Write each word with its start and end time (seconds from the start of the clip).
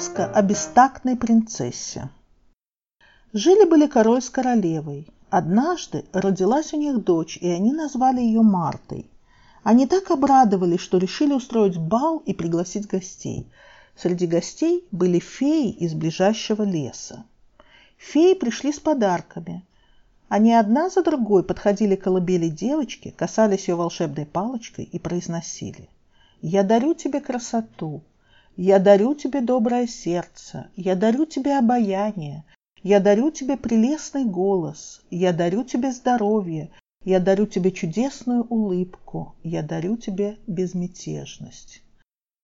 Сказка 0.00 0.24
о 0.24 0.40
бестактной 0.40 1.14
принцессе. 1.14 2.08
Жили-были 3.34 3.86
король 3.86 4.22
с 4.22 4.30
королевой. 4.30 5.06
Однажды 5.28 6.06
родилась 6.14 6.72
у 6.72 6.78
них 6.78 7.04
дочь, 7.04 7.36
и 7.36 7.46
они 7.46 7.70
назвали 7.70 8.22
ее 8.22 8.40
Мартой. 8.40 9.10
Они 9.62 9.86
так 9.86 10.10
обрадовались, 10.10 10.80
что 10.80 10.96
решили 10.96 11.34
устроить 11.34 11.76
бал 11.76 12.22
и 12.24 12.32
пригласить 12.32 12.86
гостей. 12.86 13.46
Среди 13.94 14.26
гостей 14.26 14.86
были 14.90 15.18
феи 15.18 15.70
из 15.70 15.92
ближайшего 15.92 16.62
леса. 16.62 17.26
Феи 17.98 18.32
пришли 18.32 18.72
с 18.72 18.80
подарками. 18.80 19.66
Они 20.30 20.54
одна 20.54 20.88
за 20.88 21.02
другой 21.02 21.44
подходили 21.44 21.94
к 21.94 22.04
колыбели 22.04 22.48
девочки, 22.48 23.12
касались 23.14 23.68
ее 23.68 23.74
волшебной 23.74 24.24
палочкой 24.24 24.86
и 24.86 24.98
произносили 24.98 25.90
«Я 26.40 26.62
дарю 26.62 26.94
тебе 26.94 27.20
красоту, 27.20 28.00
я 28.60 28.78
дарю 28.78 29.14
тебе 29.14 29.40
доброе 29.40 29.86
сердце, 29.86 30.68
я 30.76 30.94
дарю 30.94 31.24
тебе 31.24 31.56
обаяние, 31.56 32.44
я 32.82 33.00
дарю 33.00 33.30
тебе 33.30 33.56
прелестный 33.56 34.26
голос, 34.26 35.00
я 35.10 35.32
дарю 35.32 35.64
тебе 35.64 35.92
здоровье, 35.92 36.68
я 37.02 37.20
дарю 37.20 37.46
тебе 37.46 37.72
чудесную 37.72 38.42
улыбку, 38.42 39.34
я 39.42 39.62
дарю 39.62 39.96
тебе 39.96 40.36
безмятежность. 40.46 41.82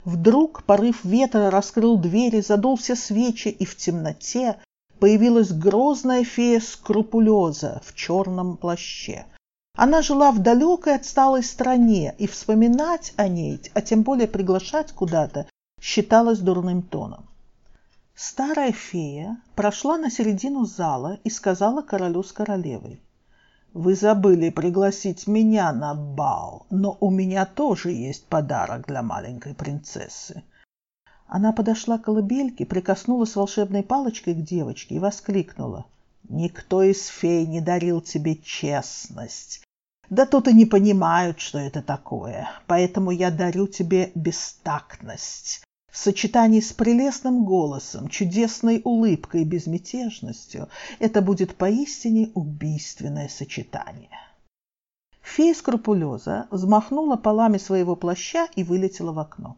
Вдруг 0.07 0.63
порыв 0.63 1.05
ветра 1.05 1.51
раскрыл 1.51 1.99
двери, 1.99 2.41
задул 2.41 2.77
все 2.77 2.97
свечи, 2.97 3.49
и 3.49 3.67
в 3.67 3.77
темноте 3.77 4.57
появилась 4.99 5.53
грозная 5.53 6.25
фея 6.25 6.61
Скрупулеза 6.61 7.83
в 7.85 7.95
черном 7.95 8.57
плаще. 8.57 9.27
Она 9.77 10.01
жила 10.01 10.33
в 10.33 10.39
далекой 10.39 10.95
отсталой 10.95 11.43
стране, 11.43 12.15
и 12.17 12.27
вспоминать 12.27 13.13
о 13.17 13.29
ней, 13.29 13.61
а 13.75 13.83
тем 13.83 14.01
более 14.03 14.29
приглашать 14.29 14.93
куда-то, 14.93 15.47
считалось 15.87 16.41
дурным 16.41 16.83
тоном. 16.83 17.27
Старая 18.17 18.73
фея 18.73 19.37
прошла 19.55 19.97
на 19.97 20.11
середину 20.11 20.65
зала 20.65 21.21
и 21.23 21.31
сказала 21.31 21.81
королю 21.81 22.25
с 22.25 22.33
королевой. 22.33 23.01
«Вы 23.73 23.95
забыли 23.95 24.51
пригласить 24.51 25.29
меня 25.29 25.73
на 25.73 25.95
бал, 25.95 26.67
но 26.71 26.97
у 26.99 27.09
меня 27.11 27.47
тоже 27.47 27.93
есть 27.93 28.27
подарок 28.27 28.89
для 28.89 29.03
маленькой 29.03 29.55
принцессы». 29.55 30.43
Она 31.29 31.53
подошла 31.53 31.99
к 31.99 32.03
колыбельке, 32.03 32.67
прикоснулась 32.67 33.37
волшебной 33.37 33.85
палочкой 33.85 34.35
к 34.35 34.43
девочке 34.43 34.97
и 34.97 34.99
воскликнула. 34.99 35.85
«Никто 36.29 36.83
из 36.83 37.07
фей 37.07 37.47
не 37.47 37.61
дарил 37.61 38.01
тебе 38.01 38.35
честность. 38.35 39.63
Да 40.11 40.27
тут 40.27 40.49
и 40.49 40.53
не 40.53 40.65
понимают, 40.67 41.39
что 41.39 41.59
это 41.59 41.81
такое, 41.81 42.51
поэтому 42.67 43.13
я 43.13 43.31
дарю 43.31 43.69
тебе 43.69 44.11
бестактность 44.17 45.66
в 45.97 45.99
сочетании 45.99 46.61
с 46.61 46.75
прелестным 46.75 47.47
голосом, 47.47 48.09
чудесной 48.09 48.83
улыбкой 48.85 49.41
и 49.41 49.45
безмятежностью 49.47 50.69
это 50.99 51.23
будет 51.23 51.57
поистине 51.57 52.31
убийственное 52.35 53.29
сочетание. 53.29 54.11
Фея 55.23 55.55
скрупулеза 55.55 56.49
взмахнула 56.51 57.17
полами 57.17 57.57
своего 57.57 57.97
плаща 57.97 58.47
и 58.57 58.63
вылетела 58.63 59.13
в 59.13 59.19
окно. 59.19 59.57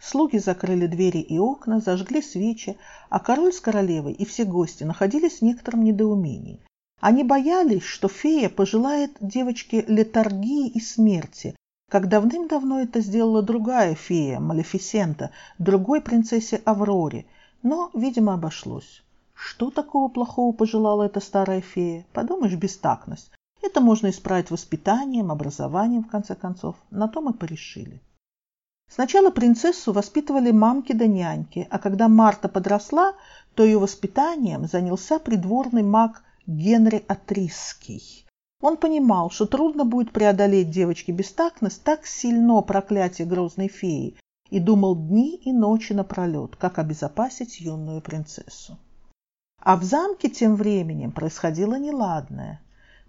Слуги 0.00 0.38
закрыли 0.38 0.86
двери 0.86 1.18
и 1.18 1.38
окна, 1.38 1.80
зажгли 1.80 2.22
свечи, 2.22 2.78
а 3.10 3.20
король 3.20 3.52
с 3.52 3.60
королевой 3.60 4.14
и 4.14 4.24
все 4.24 4.44
гости 4.44 4.84
находились 4.84 5.40
в 5.40 5.42
некотором 5.42 5.84
недоумении. 5.84 6.60
Они 6.98 7.24
боялись, 7.24 7.82
что 7.82 8.08
фея 8.08 8.48
пожелает 8.48 9.18
девочке 9.20 9.84
летаргии 9.86 10.68
и 10.68 10.80
смерти, 10.80 11.54
как 11.92 12.08
давным-давно 12.08 12.80
это 12.80 13.02
сделала 13.02 13.42
другая 13.42 13.94
фея, 13.94 14.40
Малефисента, 14.40 15.30
другой 15.58 16.00
принцессе 16.00 16.62
Авроре, 16.64 17.26
но, 17.62 17.90
видимо, 17.92 18.32
обошлось. 18.32 19.02
Что 19.34 19.70
такого 19.70 20.08
плохого 20.08 20.54
пожелала 20.54 21.02
эта 21.02 21.20
старая 21.20 21.60
фея? 21.60 22.06
Подумаешь, 22.14 22.54
бестактность. 22.54 23.30
Это 23.60 23.82
можно 23.82 24.08
исправить 24.08 24.50
воспитанием, 24.50 25.30
образованием, 25.30 26.04
в 26.04 26.08
конце 26.08 26.34
концов. 26.34 26.76
На 26.90 27.08
то 27.08 27.20
мы 27.20 27.34
порешили. 27.34 28.00
Сначала 28.88 29.30
принцессу 29.30 29.92
воспитывали 29.92 30.50
мамки 30.50 30.94
да 30.94 31.06
няньки, 31.06 31.68
а 31.70 31.78
когда 31.78 32.08
Марта 32.08 32.48
подросла, 32.48 33.12
то 33.54 33.64
ее 33.64 33.78
воспитанием 33.78 34.66
занялся 34.66 35.18
придворный 35.18 35.82
маг 35.82 36.22
Генри 36.46 37.04
Атрисский. 37.06 38.24
Он 38.62 38.76
понимал, 38.76 39.30
что 39.30 39.44
трудно 39.44 39.84
будет 39.84 40.12
преодолеть 40.12 40.70
девочке 40.70 41.10
бестактность 41.12 41.82
так 41.82 42.06
сильно 42.06 42.62
проклятие 42.62 43.26
грозной 43.26 43.68
феи, 43.68 44.16
и 44.50 44.60
думал 44.60 44.94
дни 44.94 45.34
и 45.36 45.52
ночи 45.52 45.92
напролет, 45.92 46.54
как 46.56 46.78
обезопасить 46.78 47.60
юную 47.60 48.00
принцессу. 48.00 48.78
А 49.60 49.76
в 49.76 49.82
замке 49.82 50.28
тем 50.28 50.54
временем 50.54 51.10
происходило 51.10 51.74
неладное. 51.74 52.60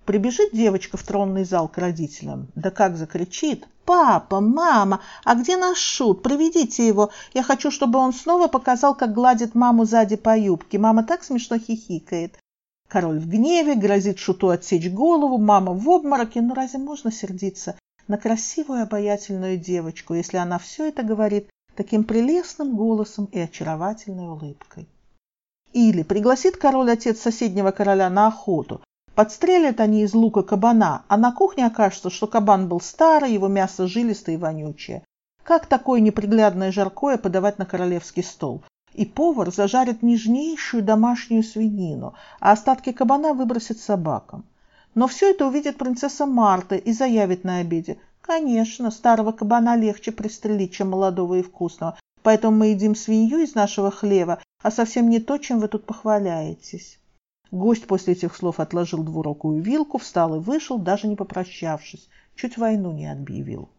Прибежит 0.06 0.54
девочка 0.54 0.98
в 0.98 1.04
тронный 1.04 1.44
зал 1.44 1.68
к 1.68 1.78
родителям, 1.78 2.48
да 2.56 2.72
как 2.72 2.98
закричит 2.98 3.68
«Папа, 3.86 4.40
мама, 4.40 5.02
а 5.24 5.36
где 5.36 5.56
наш 5.58 5.78
шут? 5.78 6.24
Приведите 6.24 6.88
его. 6.88 7.12
Я 7.34 7.44
хочу, 7.44 7.70
чтобы 7.70 8.00
он 8.00 8.14
снова 8.14 8.48
показал, 8.48 8.96
как 8.96 9.14
гладит 9.14 9.56
маму 9.56 9.86
сзади 9.86 10.16
по 10.16 10.38
юбке. 10.38 10.80
Мама 10.80 11.04
так 11.04 11.24
смешно 11.24 11.58
хихикает. 11.58 12.40
Король 12.88 13.20
в 13.20 13.28
гневе, 13.28 13.76
грозит 13.76 14.20
шуту 14.20 14.50
отсечь 14.50 14.90
голову, 14.90 15.38
мама 15.38 15.74
в 15.74 15.90
обмороке. 15.90 16.42
Ну 16.42 16.54
разве 16.54 16.80
можно 16.80 17.12
сердиться 17.12 17.76
на 18.08 18.18
красивую 18.18 18.84
обаятельную 18.84 19.58
девочку, 19.58 20.14
если 20.14 20.38
она 20.38 20.60
все 20.60 20.90
это 20.90 21.04
говорит 21.04 21.50
таким 21.76 22.04
прелестным 22.04 22.76
голосом 22.76 23.26
и 23.26 23.40
очаровательной 23.40 24.28
улыбкой? 24.28 24.88
Или 25.74 26.04
пригласит 26.04 26.58
король 26.58 26.92
отец 26.92 27.20
соседнего 27.20 27.72
короля 27.72 28.10
на 28.10 28.28
охоту. 28.28 28.82
Подстрелят 29.16 29.80
они 29.80 30.04
из 30.04 30.14
лука 30.14 30.44
кабана, 30.44 31.04
а 31.08 31.18
на 31.18 31.32
кухне 31.32 31.66
окажется, 31.66 32.10
что 32.10 32.28
кабан 32.28 32.68
был 32.68 32.82
старый, 32.82 33.34
его 33.34 33.48
мясо 33.48 33.88
жилистое 33.88 34.36
и 34.36 34.38
вонючее. 34.38 35.04
Как 35.44 35.66
такое 35.68 36.00
неприглядное 36.00 36.72
жаркое 36.72 37.18
подавать 37.18 37.60
на 37.60 37.66
королевский 37.66 38.24
стол? 38.24 38.64
И 38.94 39.06
повар 39.06 39.52
зажарит 39.52 40.04
нежнейшую 40.04 40.84
домашнюю 40.84 41.44
свинину, 41.44 42.14
а 42.40 42.52
остатки 42.52 42.92
кабана 42.92 43.34
выбросит 43.34 43.80
собакам. 43.80 44.46
Но 44.96 45.08
все 45.08 45.32
это 45.32 45.48
увидит 45.48 45.78
принцесса 45.78 46.26
Марта 46.26 46.76
и 46.76 46.92
заявит 46.94 47.44
на 47.44 47.58
обеде. 47.58 47.98
Конечно, 48.22 48.92
старого 48.92 49.32
кабана 49.32 49.76
легче 49.76 50.12
пристрелить, 50.12 50.74
чем 50.74 50.92
молодого 50.92 51.36
и 51.36 51.42
вкусного, 51.42 51.98
поэтому 52.22 52.58
мы 52.58 52.68
едим 52.68 52.96
свинью 52.96 53.40
из 53.40 53.56
нашего 53.56 53.92
хлева, 53.92 54.40
а 54.62 54.72
совсем 54.72 55.10
не 55.10 55.20
то, 55.20 55.38
чем 55.38 55.60
вы 55.60 55.68
тут 55.68 55.86
похваляетесь. 55.86 57.00
Гость 57.52 57.86
после 57.86 58.14
этих 58.14 58.36
слов 58.36 58.60
отложил 58.60 59.04
двурокую 59.04 59.62
вилку, 59.62 59.98
встал 59.98 60.36
и 60.36 60.40
вышел, 60.40 60.80
даже 60.80 61.08
не 61.08 61.16
попрощавшись, 61.16 62.10
чуть 62.36 62.58
войну 62.58 62.92
не 62.92 63.12
объявил. 63.12 63.70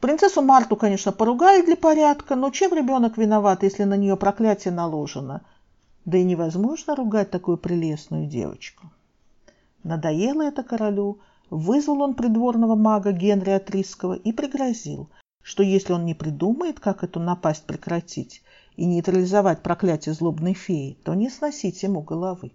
Принцессу 0.00 0.42
Марту, 0.42 0.76
конечно, 0.76 1.12
поругали 1.12 1.64
для 1.64 1.76
порядка, 1.76 2.36
но 2.36 2.50
чем 2.50 2.74
ребенок 2.74 3.16
виноват, 3.16 3.62
если 3.62 3.84
на 3.84 3.96
нее 3.96 4.16
проклятие 4.16 4.72
наложено? 4.72 5.42
Да 6.04 6.18
и 6.18 6.24
невозможно 6.24 6.94
ругать 6.94 7.30
такую 7.30 7.56
прелестную 7.56 8.26
девочку. 8.26 8.90
Надоело 9.82 10.42
это 10.42 10.62
королю, 10.62 11.20
вызвал 11.48 12.02
он 12.02 12.14
придворного 12.14 12.74
мага 12.74 13.12
Генри 13.12 13.50
Атрисского 13.50 14.14
и 14.14 14.32
пригрозил, 14.32 15.08
что 15.42 15.62
если 15.62 15.92
он 15.92 16.04
не 16.04 16.14
придумает, 16.14 16.80
как 16.80 17.02
эту 17.02 17.20
напасть 17.20 17.64
прекратить 17.64 18.42
и 18.76 18.84
нейтрализовать 18.84 19.62
проклятие 19.62 20.14
злобной 20.14 20.54
феи, 20.54 20.98
то 21.04 21.14
не 21.14 21.30
сносить 21.30 21.82
ему 21.82 22.02
головы. 22.02 22.52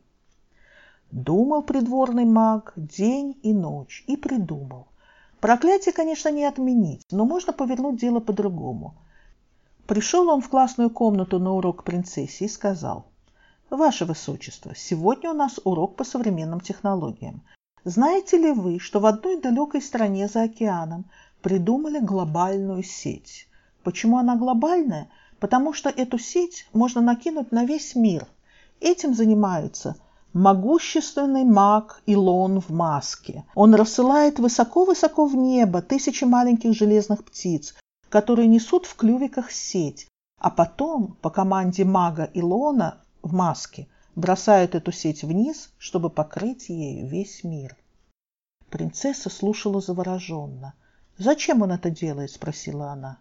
Думал 1.12 1.63
придворный 1.63 2.25
маг 2.25 2.74
день 2.75 3.40
и 3.42 3.54
ночь 3.54 4.04
и 4.06 4.16
придумал– 4.16 4.88
Проклятие, 5.39 5.94
конечно, 5.94 6.30
не 6.30 6.44
отменить, 6.44 7.03
но 7.12 7.25
можно 7.25 7.53
повернуть 7.53 8.00
дело 8.00 8.19
по-другому. 8.19 8.95
Пришел 9.88 10.27
он 10.27 10.41
в 10.41 10.50
классную 10.50 10.89
комнату 10.89 11.39
на 11.39 11.53
урок 11.53 11.86
принцессе 11.86 12.45
и 12.45 12.50
сказал, 12.50 13.06
«Ваше 13.69 14.03
Высочество, 14.03 14.75
сегодня 14.75 15.31
у 15.31 15.33
нас 15.33 15.59
урок 15.63 15.95
по 15.95 16.03
современным 16.03 16.59
технологиям. 16.59 17.41
Знаете 17.86 18.38
ли 18.38 18.51
вы, 18.51 18.80
что 18.80 19.00
в 19.00 19.06
одной 19.06 19.39
далекой 19.39 19.81
стране 19.81 20.27
за 20.27 20.44
океаном 20.44 21.06
придумали 21.41 22.00
глобальную 22.00 22.83
сеть? 22.83 23.47
Почему 23.83 24.18
она 24.18 24.36
глобальная? 24.36 25.09
Потому 25.39 25.71
что 25.71 25.89
эту 25.89 26.19
сеть 26.19 26.68
можно 26.74 27.00
накинуть 27.00 27.53
на 27.53 27.63
весь 27.63 27.95
мир. 27.95 28.27
Этим 28.81 29.13
занимаются– 29.13 29.95
Могущественный 30.34 31.44
маг 31.44 32.04
Илон 32.06 32.60
в 32.62 32.70
маске. 32.70 33.46
Он 33.56 33.74
рассылает 33.74 34.38
высоко-высоко 34.38 35.26
в 35.26 35.36
небо 35.36 35.81
тысячи 35.81 36.24
маленьких 36.24 36.76
железных 36.76 37.26
птиц, 37.26 37.74
которые 38.10 38.48
несут 38.48 38.86
в 38.86 38.96
клювиках 38.96 39.52
сеть, 39.52 40.08
а 40.38 40.52
потом 40.52 41.18
по 41.22 41.31
команде 41.31 41.84
мага 41.84 42.30
Илона 42.36 43.02
в 43.24 43.34
маске 43.34 43.88
бросают 44.16 44.76
эту 44.76 44.92
сеть 44.92 45.24
вниз, 45.24 45.72
чтобы 45.80 46.12
покрыть 46.12 46.70
ею 46.70 47.08
весь 47.08 47.44
мир. 47.44 47.75
Принцесса 48.70 49.32
слушала 49.32 49.82
завороженно. 49.82 50.75
«Зачем 51.18 51.64
он 51.64 51.72
это 51.72 51.90
делает?»– 51.90 52.32
спросила 52.32 52.92
она. 52.92 53.18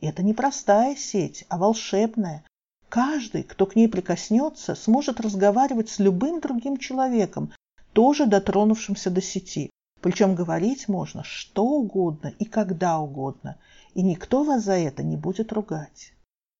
«Это 0.00 0.22
не 0.22 0.32
простая 0.32 0.94
сеть, 0.94 1.44
а 1.48 1.58
волшебная. 1.58 2.44
Каждый, 2.92 3.42
кто 3.42 3.64
к 3.64 3.74
ней 3.74 3.88
прикоснется, 3.88 4.74
сможет 4.74 5.18
разговаривать 5.18 5.88
с 5.88 5.98
любым 5.98 6.40
другим 6.40 6.76
человеком, 6.76 7.50
тоже 7.94 8.26
дотронувшимся 8.26 9.08
до 9.08 9.22
сети. 9.22 9.70
Причем 10.02 10.34
говорить 10.34 10.88
можно 10.88 11.24
что 11.24 11.64
угодно 11.64 12.34
и 12.38 12.44
когда 12.44 12.98
угодно, 12.98 13.56
и 13.94 14.02
никто 14.02 14.44
вас 14.44 14.64
за 14.64 14.74
это 14.74 15.02
не 15.02 15.16
будет 15.16 15.54
ругать. 15.54 16.12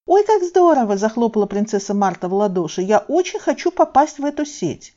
«Ой, 0.06 0.24
как 0.24 0.42
здорово!»– 0.42 0.96
захлопала 0.96 1.44
принцесса 1.44 1.92
Марта 1.92 2.30
в 2.30 2.32
ладоши. 2.32 2.80
«Я 2.80 3.00
очень 3.00 3.38
хочу 3.38 3.70
попасть 3.70 4.18
в 4.18 4.24
эту 4.24 4.46
сеть!» 4.46 4.94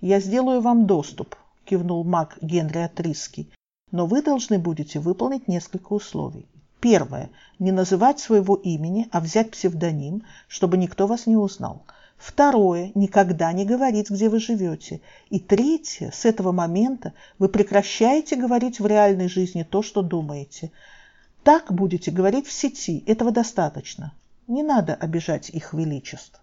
«Я 0.00 0.18
сделаю 0.18 0.62
вам 0.62 0.86
доступ»,– 0.86 1.36
кивнул 1.66 2.04
маг 2.04 2.38
Генри 2.40 2.78
Атриский. 2.78 3.52
«Но 3.92 4.06
вы 4.06 4.22
должны 4.22 4.58
будете 4.58 4.98
выполнить 4.98 5.46
несколько 5.46 5.92
условий. 5.92 6.46
Первое– 6.80 7.30
не 7.58 7.72
называть 7.72 8.20
своего 8.20 8.54
имени, 8.54 9.06
а 9.12 9.20
взять 9.20 9.50
псевдоним, 9.50 10.24
чтобы 10.48 10.78
никто 10.78 11.06
вас 11.06 11.26
не 11.26 11.36
узнал. 11.36 11.84
Второе– 12.16 12.90
никогда 12.94 13.52
не 13.52 13.66
говорить, 13.66 14.10
где 14.10 14.30
вы 14.30 14.40
живете. 14.40 15.02
И 15.28 15.38
третье– 15.38 16.10
с 16.14 16.24
этого 16.24 16.52
момента 16.52 17.12
вы 17.38 17.48
прекращаете 17.48 18.36
говорить 18.36 18.80
в 18.80 18.86
реальной 18.86 19.28
жизни 19.28 19.62
то, 19.62 19.82
что 19.82 20.02
думаете. 20.02 20.72
Так 21.44 21.72
будете 21.72 22.10
говорить 22.10 22.46
в 22.46 22.52
сети, 22.52 23.04
этого 23.06 23.30
достаточно. 23.30 24.14
Не 24.46 24.62
надо 24.62 24.94
обижать 24.94 25.50
их 25.50 25.74
величеств. 25.74 26.40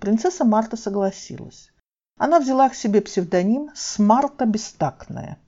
Принцесса 0.00 0.44
Марта 0.44 0.76
согласилась. 0.76 1.70
Она 2.16 2.40
взяла 2.40 2.68
к 2.68 2.74
себе 2.74 3.00
псевдоним 3.00 3.70
«Смарта 3.74 4.44
Бестактная». 4.44 5.38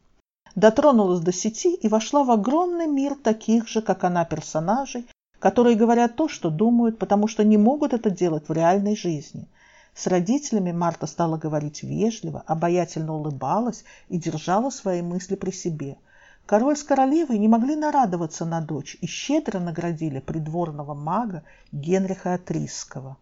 Дотронулась 0.54 1.20
до 1.20 1.32
сети 1.32 1.74
и 1.74 1.88
вошла 1.88 2.24
в 2.24 2.30
огромный 2.30 2.86
мир 2.86 3.14
таких 3.14 3.68
же, 3.68 3.82
как 3.82 4.04
она, 4.04 4.24
персонажей, 4.24 5.06
которые 5.38 5.76
говорят 5.76 6.16
то, 6.16 6.28
что 6.28 6.50
думают, 6.50 6.98
потому 6.98 7.28
что 7.28 7.44
не 7.44 7.56
могут 7.56 7.92
это 7.92 8.10
делать 8.10 8.48
в 8.48 8.52
реальной 8.52 8.96
жизни. 8.96 9.46
С 9.94 10.06
родителями 10.06 10.72
Марта 10.72 11.06
стала 11.06 11.36
говорить 11.36 11.82
вежливо, 11.82 12.42
обаятельно 12.46 13.14
улыбалась 13.14 13.84
и 14.08 14.18
держала 14.18 14.70
свои 14.70 15.02
мысли 15.02 15.34
при 15.34 15.50
себе– 15.50 15.96
Король 16.50 16.76
с 16.76 16.82
королевой 16.82 17.38
не 17.38 17.46
могли 17.46 17.76
нарадоваться 17.76 18.44
на 18.44 18.60
дочь 18.60 18.96
и 19.00 19.06
щедро 19.06 19.60
наградили 19.60 20.18
придворного 20.18 20.94
мага 20.94 21.44
Генриха 21.70 22.34
Атрисского. 22.34 23.18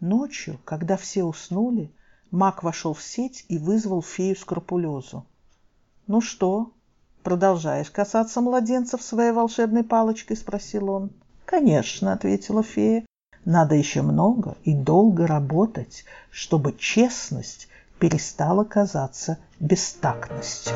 Ночью, 0.00 0.58
когда 0.64 0.96
все 0.96 1.22
уснули, 1.22 1.92
маг 2.32 2.64
вошел 2.64 2.94
в 2.94 3.02
сеть 3.02 3.44
и 3.48 3.58
вызвал 3.58 4.02
фею 4.02 4.34
Скрупулезу. 4.34 5.24
«Ну 6.08 6.20
что, 6.20 6.72
продолжаешь 7.22 7.90
касаться 7.90 8.40
младенцев 8.40 9.02
своей 9.02 9.30
волшебной 9.30 9.84
палочкой?»– 9.84 10.36
спросил 10.38 10.90
он. 10.90 11.10
«Конечно»,– 11.44 12.12
ответила 12.14 12.62
фея. 12.62 13.06
«Надо 13.44 13.76
еще 13.76 14.02
много 14.02 14.56
и 14.64 14.74
долго 14.74 15.26
работать, 15.26 16.04
чтобы 16.30 16.74
честность 16.76 17.68
перестала 17.98 18.64
казаться 18.64 19.38
бестактностью». 19.60 20.74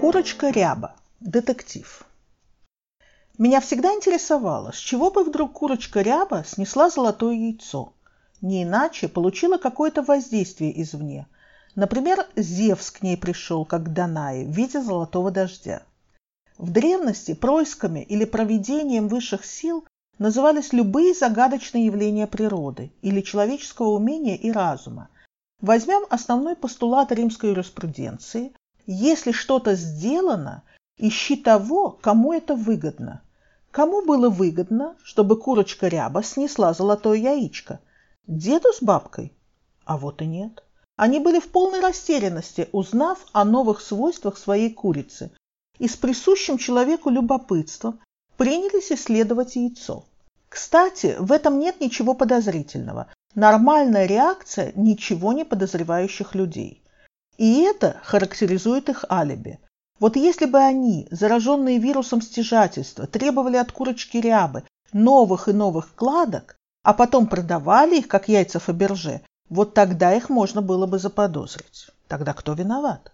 Курочка 0.00 0.50
Ряба. 0.50 0.94
Детектив. 1.20 2.04
Меня 3.40 3.62
всегда 3.62 3.94
интересовало, 3.94 4.70
с 4.70 4.76
чего 4.76 5.10
бы 5.10 5.24
вдруг 5.24 5.54
курочка 5.54 6.02
Ряба 6.02 6.44
снесла 6.46 6.90
золотое 6.90 7.32
яйцо. 7.34 7.94
Не 8.42 8.64
иначе 8.64 9.08
получила 9.08 9.56
какое-то 9.56 10.02
воздействие 10.02 10.78
извне. 10.82 11.26
Например, 11.74 12.26
Зевс 12.36 12.90
к 12.90 13.00
ней 13.00 13.16
пришел, 13.16 13.64
как 13.64 13.84
к 13.84 13.88
Данае, 13.88 14.44
в 14.44 14.50
виде 14.50 14.82
золотого 14.82 15.30
дождя. 15.30 15.84
В 16.58 16.70
древности 16.70 17.32
происками 17.32 18.00
или 18.00 18.26
проведением 18.26 19.08
высших 19.08 19.46
сил 19.46 19.86
назывались 20.18 20.74
любые 20.74 21.14
загадочные 21.14 21.86
явления 21.86 22.26
природы 22.26 22.92
или 23.00 23.22
человеческого 23.22 23.88
умения 23.88 24.36
и 24.36 24.52
разума. 24.52 25.08
Возьмем 25.62 26.04
основной 26.10 26.56
постулат 26.56 27.10
римской 27.10 27.48
юриспруденции 27.50 28.52
если 28.86 29.32
что-то 29.32 29.76
сделано, 29.76 30.62
ищи 30.98 31.36
того, 31.36 31.96
кому 32.02 32.34
это 32.34 32.54
выгодно. 32.54 33.22
Кому 33.70 34.02
было 34.04 34.28
выгодно, 34.28 34.96
чтобы 35.02 35.38
курочка 35.38 35.86
ряба 35.88 36.22
снесла 36.22 36.72
золотое 36.72 37.18
яичко? 37.18 37.80
Деду 38.26 38.72
с 38.72 38.82
бабкой? 38.82 39.32
А 39.84 39.96
вот 39.96 40.22
и 40.22 40.26
нет. 40.26 40.64
Они 40.96 41.20
были 41.20 41.38
в 41.40 41.48
полной 41.48 41.80
растерянности, 41.80 42.68
узнав 42.72 43.24
о 43.32 43.44
новых 43.44 43.80
свойствах 43.80 44.38
своей 44.38 44.72
курицы, 44.72 45.30
и 45.78 45.88
с 45.88 45.96
присущим 45.96 46.58
человеку 46.58 47.10
любопытством 47.10 48.00
принялись 48.36 48.92
исследовать 48.92 49.56
яйцо. 49.56 50.04
Кстати, 50.48 51.16
в 51.18 51.30
этом 51.30 51.58
нет 51.60 51.80
ничего 51.80 52.14
подозрительного. 52.14 53.06
Нормальная 53.36 54.06
реакция 54.06 54.72
ничего 54.74 55.32
не 55.32 55.44
подозревающих 55.44 56.34
людей. 56.34 56.82
И 57.38 57.62
это 57.62 58.00
характеризует 58.02 58.88
их 58.88 59.04
алиби. 59.08 59.60
Вот 60.00 60.16
если 60.16 60.46
бы 60.46 60.58
они, 60.58 61.06
зараженные 61.10 61.78
вирусом 61.78 62.22
стяжательства, 62.22 63.06
требовали 63.06 63.56
от 63.56 63.70
курочки 63.70 64.16
рябы 64.16 64.64
новых 64.92 65.48
и 65.48 65.52
новых 65.52 65.94
кладок, 65.94 66.56
а 66.82 66.94
потом 66.94 67.26
продавали 67.26 67.98
их, 67.98 68.08
как 68.08 68.28
яйца 68.28 68.58
Фаберже, 68.58 69.20
вот 69.50 69.74
тогда 69.74 70.14
их 70.14 70.30
можно 70.30 70.62
было 70.62 70.86
бы 70.86 70.98
заподозрить. 70.98 71.90
Тогда 72.08 72.32
кто 72.32 72.54
виноват? 72.54 73.12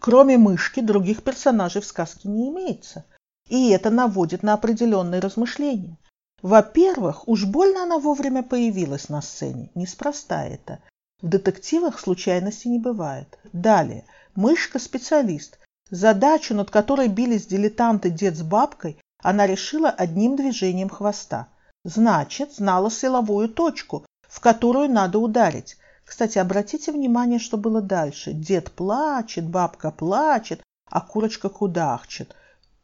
Кроме 0.00 0.38
мышки, 0.38 0.80
других 0.80 1.22
персонажей 1.22 1.82
в 1.82 1.86
сказке 1.86 2.28
не 2.28 2.48
имеется. 2.48 3.04
И 3.48 3.70
это 3.70 3.90
наводит 3.90 4.42
на 4.42 4.54
определенные 4.54 5.20
размышления. 5.20 5.96
Во-первых, 6.42 7.26
уж 7.28 7.46
больно 7.46 7.84
она 7.84 7.98
вовремя 7.98 8.42
появилась 8.42 9.08
на 9.08 9.22
сцене. 9.22 9.70
Неспроста 9.74 10.44
это. 10.44 10.80
В 11.20 11.28
детективах 11.28 11.98
случайности 11.98 12.68
не 12.68 12.78
бывает. 12.78 13.38
Далее. 13.52 14.04
Мышка– 14.34 14.78
специалист. 14.80 15.58
Задачу, 15.90 16.54
над 16.54 16.70
которой 16.70 17.08
бились 17.08 17.46
дилетанты 17.46 18.10
дед 18.10 18.36
с 18.36 18.42
бабкой, 18.42 18.98
она 19.22 19.46
решила 19.46 19.88
одним 19.88 20.36
движением 20.36 20.88
хвоста. 20.88 21.48
Значит, 21.84 22.54
знала 22.54 22.90
силовую 22.90 23.48
точку, 23.48 24.04
в 24.28 24.40
которую 24.40 24.90
надо 24.90 25.18
ударить. 25.18 25.78
Кстати, 26.04 26.38
обратите 26.38 26.92
внимание, 26.92 27.38
что 27.38 27.56
было 27.56 27.80
дальше. 27.80 28.32
Дед 28.32 28.70
плачет, 28.72 29.48
бабка 29.48 29.90
плачет, 29.90 30.62
а 30.90 31.00
курочка 31.00 31.48
кудахчет. 31.48 32.34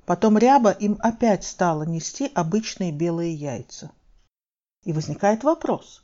Потом 0.06 0.37
ряба 0.37 0.70
им 0.70 0.99
опять 1.00 1.44
стала 1.44 1.84
нести 1.84 2.30
обычные 2.34 2.92
белые 2.92 3.34
яйца. 3.34 3.90
И 4.84 4.92
возникает 4.92 5.44
вопрос. 5.44 6.02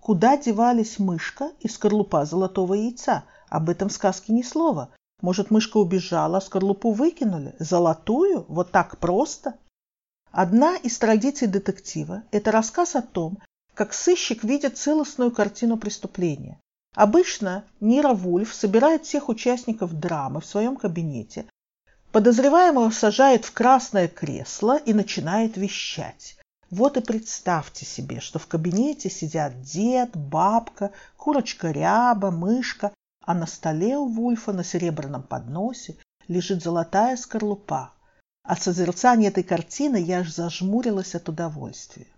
Куда 0.00 0.36
девались 0.36 0.98
мышка 0.98 1.50
и 1.60 1.68
скорлупа 1.68 2.24
золотого 2.24 2.74
яйца? 2.74 3.24
Об 3.48 3.68
этом 3.68 3.88
в 3.88 3.92
сказке 3.92 4.32
ни 4.32 4.42
слова. 4.42 4.90
Может, 5.20 5.50
мышка 5.50 5.76
убежала, 5.76 6.38
а 6.38 6.40
скорлупу 6.40 6.92
выкинули? 6.92 7.54
Золотую? 7.58 8.44
Вот 8.48 8.70
так 8.70 8.98
просто? 8.98 9.54
Одна 10.30 10.76
из 10.76 10.98
традиций 10.98 11.48
детектива– 11.48 12.22
это 12.30 12.52
рассказ 12.52 12.94
о 12.96 13.02
том, 13.02 13.38
как 13.74 13.92
сыщик 13.92 14.44
видит 14.44 14.78
целостную 14.78 15.30
картину 15.30 15.76
преступления. 15.76 16.58
Обычно 16.94 17.64
Нира 17.80 18.14
Вульф 18.14 18.54
собирает 18.54 19.04
всех 19.04 19.28
участников 19.28 19.92
драмы 19.98 20.40
в 20.40 20.46
своем 20.46 20.76
кабинете, 20.76 21.46
подозреваемого 22.12 22.90
сажает 22.90 23.44
в 23.44 23.52
красное 23.52 24.08
кресло 24.08 24.76
и 24.76 24.92
начинает 24.92 25.56
вещать. 25.56 26.36
Вот 26.70 26.96
и 26.96 27.00
представьте 27.00 27.84
себе, 27.84 28.20
что 28.20 28.38
в 28.38 28.46
кабинете 28.46 29.10
сидят 29.10 29.60
дед, 29.62 30.16
бабка, 30.16 30.92
курочка 31.16 31.70
ряба, 31.70 32.30
мышка, 32.30 32.92
а 33.30 33.34
на 33.34 33.46
столе 33.46 33.96
у 33.96 34.06
Вульфа 34.06 34.52
на 34.52 34.64
серебряном 34.64 35.22
подносе 35.22 35.96
лежит 36.26 36.64
золотая 36.64 37.16
скорлупа. 37.16 37.92
От 38.42 38.60
созерцания 38.60 39.28
этой 39.28 39.44
картины 39.44 39.98
я 39.98 40.18
аж 40.18 40.34
зажмурилась 40.34 41.14
от 41.14 41.28
удовольствия. 41.28 42.08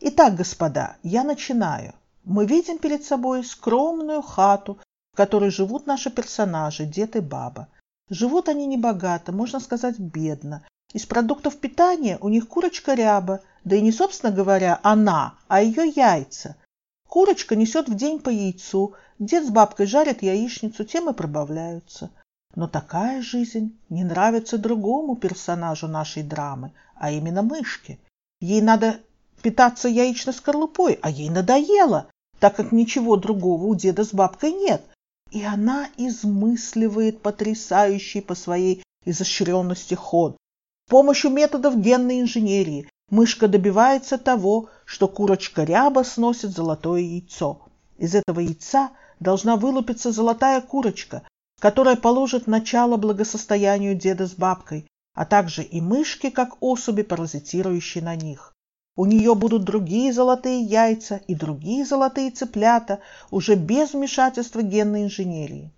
Итак, 0.00 0.34
господа, 0.34 0.98
я 1.02 1.24
начинаю. 1.24 1.94
Мы 2.24 2.44
видим 2.44 2.76
перед 2.76 3.02
собой 3.02 3.42
скромную 3.44 4.20
хату, 4.20 4.78
в 5.14 5.16
которой 5.16 5.50
живут 5.50 5.86
наши 5.86 6.10
персонажи, 6.10 6.84
дед 6.84 7.16
и 7.16 7.20
баба. 7.20 7.68
Живут 8.10 8.50
они 8.50 8.66
небогато, 8.66 9.32
можно 9.32 9.58
сказать, 9.58 9.98
бедно. 9.98 10.66
Из 10.92 11.06
продуктов 11.06 11.56
питания 11.56 12.18
у 12.20 12.28
них 12.28 12.46
курочка 12.46 12.92
ряба, 12.92 13.40
да 13.64 13.74
и 13.74 13.80
не, 13.80 13.90
собственно 13.90 14.32
говоря, 14.32 14.80
она, 14.82 15.36
а 15.48 15.62
ее 15.62 15.88
яйца. 15.88 16.56
Курочка 17.10 17.56
несет 17.56 17.88
в 17.88 17.96
день 17.96 18.20
по 18.20 18.30
яйцу, 18.30 18.94
дед 19.18 19.44
с 19.44 19.50
бабкой 19.50 19.86
жарят 19.86 20.22
яичницу, 20.22 20.84
тем 20.84 21.10
и 21.10 21.12
пробавляются. 21.12 22.10
Но 22.54 22.68
такая 22.68 23.20
жизнь 23.20 23.76
не 23.88 24.04
нравится 24.04 24.58
другому 24.58 25.16
персонажу 25.16 25.88
нашей 25.88 26.22
драмы, 26.22 26.72
а 26.94 27.10
именно 27.10 27.42
мышке. 27.42 27.98
Ей 28.40 28.62
надо 28.62 29.00
питаться 29.42 29.88
яичной 29.88 30.34
скорлупой, 30.34 31.00
а 31.02 31.10
ей 31.10 31.30
надоело, 31.30 32.06
так 32.38 32.54
как 32.54 32.70
ничего 32.70 33.16
другого 33.16 33.64
у 33.64 33.74
деда 33.74 34.04
с 34.04 34.14
бабкой 34.14 34.52
нет. 34.52 34.82
и 35.32 35.44
она 35.44 35.88
измысливает 35.96 37.22
потрясающий 37.22 38.20
по 38.20 38.34
своей 38.34 38.82
изощренности 39.04 39.94
ход. 39.94 40.36
С 40.86 40.90
помощью 40.90 41.30
методов 41.30 41.76
генной 41.76 42.20
инженерии 42.20 42.88
мышка 43.10 43.48
добивается 43.48 44.18
того, 44.18 44.68
что 44.90 45.06
курочка 45.06 45.62
ряба 45.62 46.02
сносит 46.02 46.50
золотое 46.50 47.02
яйцо. 47.02 47.60
Из 47.96 48.16
этого 48.16 48.40
яйца 48.40 48.90
должна 49.20 49.54
вылупиться 49.54 50.10
золотая 50.10 50.60
курочка, 50.60 51.22
которая 51.60 51.94
положит 51.94 52.48
начало 52.48 52.96
благосостоянию 52.96 53.94
деда 53.94 54.26
с 54.26 54.32
бабкой, 54.32 54.88
а 55.14 55.26
также 55.26 55.62
и 55.62 55.80
мышки, 55.80 56.28
как 56.28 56.56
особи, 56.60 57.02
паразитирующие 57.02 58.02
на 58.02 58.16
них. 58.16 58.52
У 58.96 59.06
нее 59.06 59.36
будут 59.36 59.62
другие 59.62 60.12
золотые 60.12 60.60
яйца 60.62 61.20
и 61.28 61.36
другие 61.36 61.84
золотые 61.86 62.32
цыплята, 62.32 62.98
уже 63.30 63.54
без 63.54 63.92
вмешательства 63.92 64.60
генной 64.60 65.04
инженерии. 65.04 65.70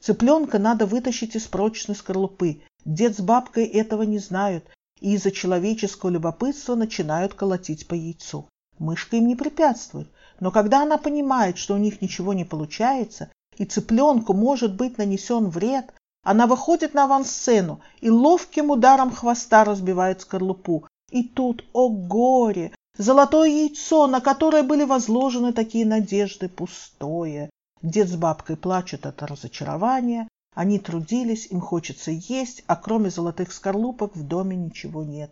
Цыпленка 0.00 0.58
надо 0.58 0.84
вытащить 0.84 1.36
из 1.36 1.46
прочной 1.46 1.94
скорлупы. 1.94 2.62
Дед 2.84 3.16
с 3.16 3.20
бабкой 3.20 3.66
этого 3.66 4.02
не 4.02 4.18
знают 4.18 4.64
и 5.00 5.14
из-за 5.14 5.30
человеческого 5.30 6.10
любопытства 6.10 6.74
начинают 6.74 7.34
колотить 7.34 7.86
по 7.86 7.94
яйцу. 7.94 8.48
Мышка 8.78 9.16
им 9.16 9.26
не 9.26 9.36
препятствует, 9.36 10.08
но 10.40 10.50
когда 10.50 10.82
она 10.82 10.98
понимает, 10.98 11.58
что 11.58 11.74
у 11.74 11.78
них 11.78 12.00
ничего 12.00 12.32
не 12.32 12.44
получается, 12.44 13.30
и 13.56 13.64
цыпленку 13.64 14.34
может 14.34 14.76
быть 14.76 14.98
нанесен 14.98 15.48
вред, 15.48 15.92
она 16.22 16.46
выходит 16.46 16.94
на 16.94 17.04
авансцену 17.04 17.80
и 18.00 18.10
ловким 18.10 18.70
ударом 18.70 19.10
хвоста 19.10 19.64
разбивает 19.64 20.20
скорлупу. 20.20 20.86
И 21.10 21.24
тут, 21.24 21.64
о 21.72 21.88
горе, 21.88 22.72
золотое 22.96 23.48
яйцо, 23.48 24.06
на 24.06 24.20
которое 24.20 24.62
были 24.62 24.84
возложены 24.84 25.52
такие 25.52 25.86
надежды, 25.86 26.48
пустое. 26.48 27.50
Дед 27.82 28.08
с 28.08 28.16
бабкой 28.16 28.56
плачут 28.56 29.06
от 29.06 29.22
разочарования, 29.22 30.28
они 30.58 30.80
трудились, 30.80 31.46
им 31.52 31.60
хочется 31.60 32.10
есть, 32.10 32.64
а 32.66 32.74
кроме 32.74 33.10
золотых 33.10 33.52
скорлупок 33.52 34.16
в 34.16 34.26
доме 34.26 34.56
ничего 34.56 35.04
нет. 35.04 35.30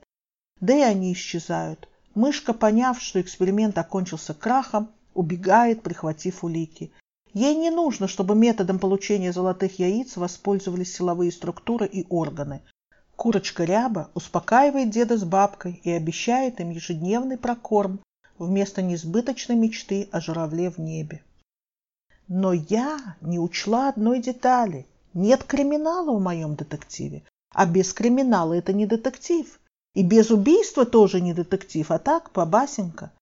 Да 0.60 0.72
и 0.72 0.82
они 0.82 1.12
исчезают. 1.12 1.88
Мышка, 2.14 2.52
поняв, 2.52 3.02
что 3.02 3.20
эксперимент 3.20 3.76
окончился 3.76 4.34
крахом, 4.34 4.88
убегает, 5.14 5.82
прихватив 5.82 6.44
улики. 6.44 6.92
Ей 7.34 7.56
не 7.56 7.70
нужно, 7.70 8.06
чтобы 8.06 8.36
методом 8.36 8.78
получения 8.78 9.32
золотых 9.32 9.80
яиц 9.80 10.16
воспользовались 10.16 10.94
силовые 10.94 11.32
структуры 11.32 11.86
и 11.86 12.06
органы. 12.08 12.62
Курочка 13.16 13.64
Ряба 13.64 14.12
успокаивает 14.14 14.90
деда 14.90 15.16
с 15.16 15.24
бабкой 15.24 15.80
и 15.82 15.90
обещает 15.90 16.60
им 16.60 16.70
ежедневный 16.70 17.36
прокорм 17.36 17.98
вместо 18.38 18.80
несбыточной 18.80 19.56
мечты 19.56 20.08
о 20.12 20.20
журавле 20.20 20.70
в 20.70 20.78
небе. 20.78 21.24
Но 22.28 22.52
я 22.52 23.16
не 23.20 23.40
учла 23.40 23.88
одной 23.88 24.20
детали. 24.20 24.86
Нет 25.16 25.44
криминала 25.44 26.12
в 26.14 26.20
моем 26.20 26.56
детективе. 26.56 27.24
А 27.54 27.64
без 27.64 27.94
криминала 27.94 28.52
это 28.52 28.74
не 28.74 28.84
детектив. 28.84 29.58
И 29.94 30.02
без 30.02 30.30
убийства 30.30 30.84
тоже 30.84 31.22
не 31.22 31.32
детектив, 31.32 31.90
а 31.90 31.98
так, 31.98 32.30
побасенька. 32.32 33.12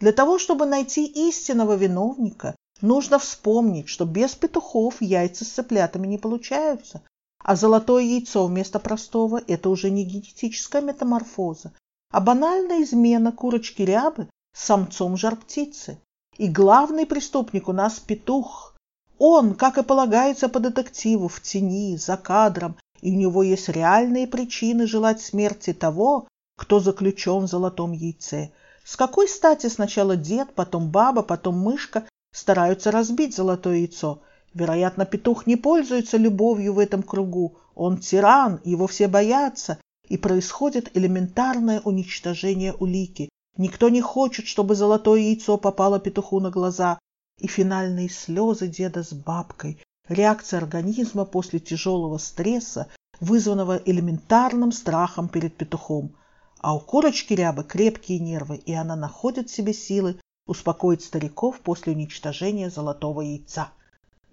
Для 0.00 0.10
того, 0.10 0.40
чтобы 0.40 0.66
найти 0.66 1.06
истинного 1.06 1.76
виновника, 1.76 2.56
нужно 2.80 3.20
вспомнить, 3.20 3.88
что 3.88 4.04
без 4.04 4.34
петухов 4.34 5.00
яйца 5.00 5.44
с 5.44 5.48
цыплятами 5.48 6.08
не 6.08 6.18
получаются, 6.18 7.02
а 7.38 7.54
золотое 7.54 8.02
яйцо 8.02 8.48
вместо 8.48 8.80
простого– 8.80 9.40
это 9.46 9.68
уже 9.68 9.90
не 9.90 10.04
генетическая 10.04 10.82
метаморфоза, 10.82 11.72
а 12.10 12.20
банальная 12.20 12.82
измена 12.82 13.30
курочки 13.30 13.82
рябы 13.82 14.26
с 14.56 14.64
самцом 14.64 15.16
жар-птицы. 15.16 15.98
И 16.36 16.48
главный 16.48 17.06
преступник 17.06 17.68
у 17.68 17.72
нас 17.72 18.00
петух. 18.00 18.73
Он, 19.18 19.54
как 19.54 19.78
и 19.78 19.82
полагается 19.82 20.48
по 20.48 20.60
детективу, 20.60 21.28
в 21.28 21.40
тени, 21.40 21.96
за 21.96 22.16
кадром, 22.16 22.76
и 23.00 23.12
у 23.12 23.18
него 23.18 23.42
есть 23.42 23.68
реальные 23.68 24.26
причины 24.26 24.86
желать 24.86 25.20
смерти 25.20 25.72
того, 25.72 26.28
кто 26.56 26.80
заключен 26.80 27.44
в 27.44 27.48
золотом 27.48 27.92
яйце– 27.92 28.50
с 28.84 28.96
какой 28.96 29.28
стати 29.28 29.68
сначала 29.68 30.14
дед, 30.14 30.54
потом 30.54 30.90
баба, 30.90 31.22
потом 31.22 31.58
мышка 31.58 32.04
стараются 32.32 32.90
разбить 32.90 33.34
золотое 33.34 33.78
яйцо? 33.78 34.20
Вероятно, 34.52 35.06
петух 35.06 35.46
не 35.46 35.56
пользуется 35.56 36.18
любовью 36.18 36.74
в 36.74 36.78
этом 36.78 37.02
кругу. 37.02 37.56
Он 37.74 37.96
тиран, 37.96 38.60
его 38.62 38.86
все 38.86 39.08
боятся, 39.08 39.78
и 40.08 40.18
происходит 40.18 40.94
элементарное 40.94 41.80
уничтожение 41.80 42.74
улики. 42.74 43.30
Никто 43.56 43.88
не 43.88 44.02
хочет, 44.02 44.46
чтобы 44.46 44.74
золотое 44.74 45.20
яйцо 45.20 45.56
попало 45.56 45.98
петуху 45.98 46.38
на 46.40 46.50
глаза. 46.50 46.98
И 47.40 47.46
финальные 47.46 48.08
слезы 48.08 48.68
деда 48.68 49.02
с 49.02 49.12
бабкой, 49.12 49.82
реакция 50.08 50.58
организма 50.58 51.24
после 51.24 51.60
тяжелого 51.60 52.18
стресса, 52.18 52.88
вызванного 53.20 53.76
элементарным 53.84 54.72
страхом 54.72 55.28
перед 55.28 55.56
петухом– 55.56 56.14
а 56.64 56.74
у 56.74 56.80
курочки 56.80 57.34
рябы 57.34 57.62
крепкие 57.62 58.18
нервы, 58.18 58.56
и 58.56 58.72
она 58.72 58.96
находит 58.96 59.50
в 59.50 59.54
себе 59.54 59.74
силы 59.74 60.18
успокоить 60.46 61.04
стариков 61.04 61.60
после 61.60 61.92
уничтожения 61.92 62.70
золотого 62.70 63.20
яйца. 63.20 63.68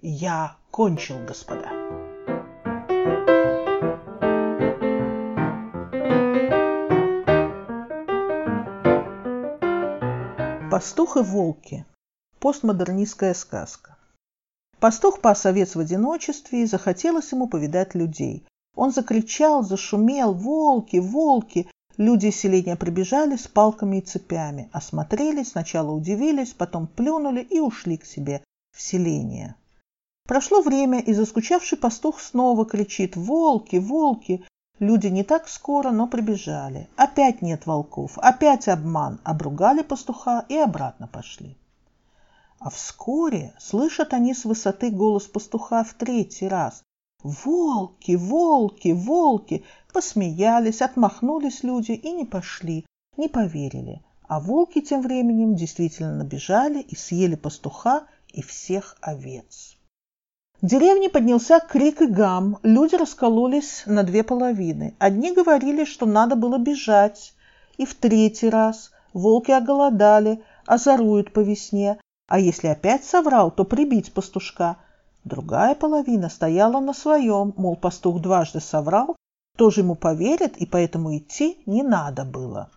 Я 0.01 0.55
кончил, 0.71 1.17
господа. 1.25 1.67
Пастух 10.71 11.17
и 11.17 11.19
волки. 11.19 11.85
Постмодернистская 12.41 13.35
сказка. 13.35 13.97
Пастух 14.79 15.21
пас 15.21 15.45
овец 15.45 15.75
в 15.75 15.79
одиночестве, 15.79 16.63
и 16.63 16.65
захотелось 16.65 17.31
ему 17.31 17.47
повидать 17.47 17.93
людей. 17.93 18.47
Он 18.75 18.91
закричал, 18.91 19.63
зашумел 19.63 20.33
«Волки! 20.33 20.97
Волки!» 20.97 21.69
Люди 21.97 22.31
селения 22.31 22.75
прибежали 22.75 23.35
с 23.35 23.47
палками 23.47 23.97
и 23.97 24.01
цепями, 24.01 24.71
осмотрелись, 24.73 25.51
сначала 25.51 25.91
удивились, 25.91 26.53
потом 26.53 26.87
плюнули 26.87 27.41
и 27.41 27.59
ушли 27.59 27.97
к 27.97 28.05
себе 28.05 28.43
в 28.75 28.81
селение. 28.81 29.53
Прошло 30.27 30.63
время, 30.63 30.99
и 30.99 31.13
заскучавший 31.13 31.77
пастух 31.77 32.19
снова 32.19 32.65
кричит 32.65 33.15
«Волки! 33.15 33.75
Волки!» 33.75 34.43
Люди 34.79 35.05
не 35.05 35.23
так 35.23 35.47
скоро, 35.47 35.91
но 35.91 36.07
прибежали. 36.07 36.89
Опять 36.95 37.43
нет 37.43 37.67
волков, 37.67 38.17
опять 38.17 38.67
обман. 38.67 39.21
Обругали 39.23 39.83
пастуха 39.83 40.43
и 40.49 40.57
обратно 40.57 41.07
пошли. 41.07 41.55
А 42.63 42.69
вскоре 42.69 43.55
слышат 43.59 44.13
они 44.13 44.35
с 44.35 44.45
высоты 44.45 44.91
голос 44.91 45.25
пастуха 45.25 45.83
в 45.83 45.95
третий 45.95 46.47
раз. 46.47 46.83
«Волки! 47.23 48.15
Волки! 48.15 48.91
Волки!» 48.93 49.63
Посмеялись, 49.91 50.83
отмахнулись 50.83 51.63
люди 51.63 51.93
и 51.93 52.11
не 52.11 52.23
пошли, 52.23 52.85
не 53.17 53.27
поверили. 53.29 54.03
А 54.27 54.39
волки 54.39 54.79
тем 54.79 55.01
временем 55.01 55.55
действительно 55.55 56.15
набежали 56.15 56.81
и 56.81 56.95
съели 56.95 57.35
пастуха 57.35 58.03
и 58.31 58.43
всех 58.43 58.95
овец. 59.01 59.75
В 60.61 60.67
деревне 60.67 61.09
поднялся 61.09 61.59
крик 61.59 62.03
и 62.03 62.05
гам. 62.05 62.59
Люди 62.61 62.93
раскололись 62.93 63.83
на 63.87 64.03
две 64.03 64.23
половины. 64.23 64.95
Одни 64.99 65.33
говорили, 65.33 65.83
что 65.83 66.05
надо 66.05 66.35
было 66.35 66.59
бежать. 66.59 67.33
И 67.77 67.85
в 67.87 67.95
третий 67.95 68.49
раз 68.49 68.91
волки 69.13 69.49
оголодали, 69.49 70.43
озоруют 70.67 71.33
по 71.33 71.39
весне. 71.39 71.99
А 72.31 72.39
если 72.39 72.67
опять 72.67 73.03
соврал, 73.03 73.51
то 73.51 73.65
прибить 73.65 74.13
пастушка. 74.13 74.77
Другая 75.25 75.75
половина 75.75 76.29
стояла 76.29 76.79
на 76.79 76.93
своем, 76.93 77.53
мол, 77.57 77.75
пастух 77.75 78.21
дважды 78.21 78.61
соврал, 78.61 79.17
тоже 79.57 79.81
ему 79.81 79.95
поверят, 79.95 80.55
и 80.55 80.65
поэтому 80.65 81.17
идти 81.17 81.61
не 81.65 81.83
надо 81.83 82.23
было. 82.23 82.71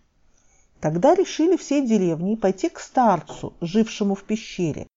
Тогда 0.80 1.14
решили 1.14 1.56
всей 1.56 1.86
деревни 1.86 2.34
пойти 2.34 2.68
к 2.68 2.80
старцу, 2.80 3.52
жившему 3.60 4.16
в 4.16 4.24
пещере, 4.24 4.88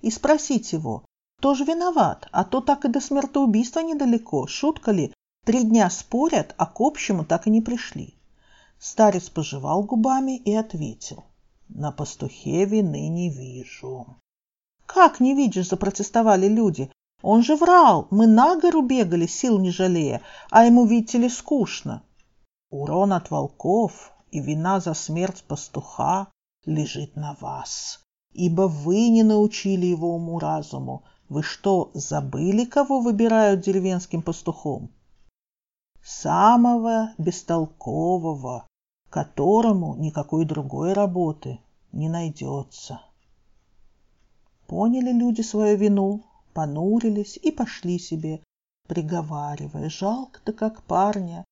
и 0.00 0.10
спросить 0.10 0.72
его, 0.72 1.04
кто 1.38 1.52
же 1.52 1.64
виноват, 1.64 2.28
а 2.32 2.44
то 2.44 2.62
так 2.62 2.86
и 2.86 2.88
до 2.88 3.02
смертоубийства 3.02 3.80
недалеко, 3.80 4.46
шутка 4.46 4.90
ли, 4.90 5.12
три 5.44 5.64
дня 5.64 5.90
спорят, 5.90 6.54
а 6.56 6.64
к 6.64 6.80
общему 6.80 7.26
так 7.26 7.46
и 7.46 7.50
не 7.50 7.60
пришли. 7.60 8.14
Старец 8.78 9.28
пожевал 9.28 9.82
губами 9.82 10.38
и 10.38 10.54
ответил, 10.54 11.24
на 11.68 11.92
пастухе 11.92 12.64
вины 12.64 13.08
не 13.08 13.30
вижу. 13.30 14.16
«Как 14.86 15.20
не 15.20 15.34
видишь?»– 15.34 15.68
запротестовали 15.70 16.48
люди. 16.48 16.90
Он 17.22 17.42
же 17.42 17.56
врал, 17.56 18.06
мы 18.10 18.26
на 18.26 18.56
гору 18.56 18.82
бегали, 18.82 19.26
сил 19.26 19.58
не 19.58 19.70
жалея, 19.70 20.22
а 20.50 20.64
ему, 20.64 20.86
видите 20.86 21.18
ли, 21.18 21.28
скучно. 21.28 22.02
Урон 22.70 23.12
от 23.12 23.30
волков 23.30 24.12
и 24.30 24.40
вина 24.40 24.78
за 24.78 24.94
смерть 24.94 25.42
пастуха 25.48 26.28
лежит 26.64 27.16
на 27.16 27.34
вас, 27.40 28.04
ибо 28.32 28.62
вы 28.62 29.08
не 29.08 29.24
научили 29.24 29.86
его 29.86 30.14
уму-разуму. 30.14 31.02
Вы 31.28 31.42
что, 31.42 31.90
забыли, 31.92 32.64
кого 32.64 33.00
выбирают 33.00 33.62
деревенским 33.62 34.22
пастухом? 34.22 34.90
Самого 36.02 37.10
бестолкового, 37.18 38.66
которому 39.10 39.94
никакой 39.96 40.44
другой 40.44 40.92
работы 40.92 41.60
не 41.92 42.08
найдется. 42.08 43.00
Поняли 44.66 45.12
люди 45.12 45.40
свою 45.40 45.76
вину, 45.76 46.24
понурились 46.52 47.38
и 47.42 47.50
пошли 47.50 47.98
себе, 47.98 48.42
приговаривая, 48.86 49.88
жалко-то 49.88 50.52
как 50.52 50.82
парня. 50.82 51.44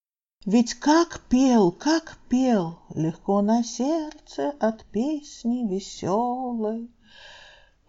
Ведь 0.45 0.75
как 0.75 1.21
пел, 1.29 1.73
как 1.73 2.19
пел, 2.29 2.79
легко 2.95 3.41
на 3.43 3.65
сердце 3.65 4.51
от 4.61 4.85
песни 4.87 5.67
веселой. 5.67 6.91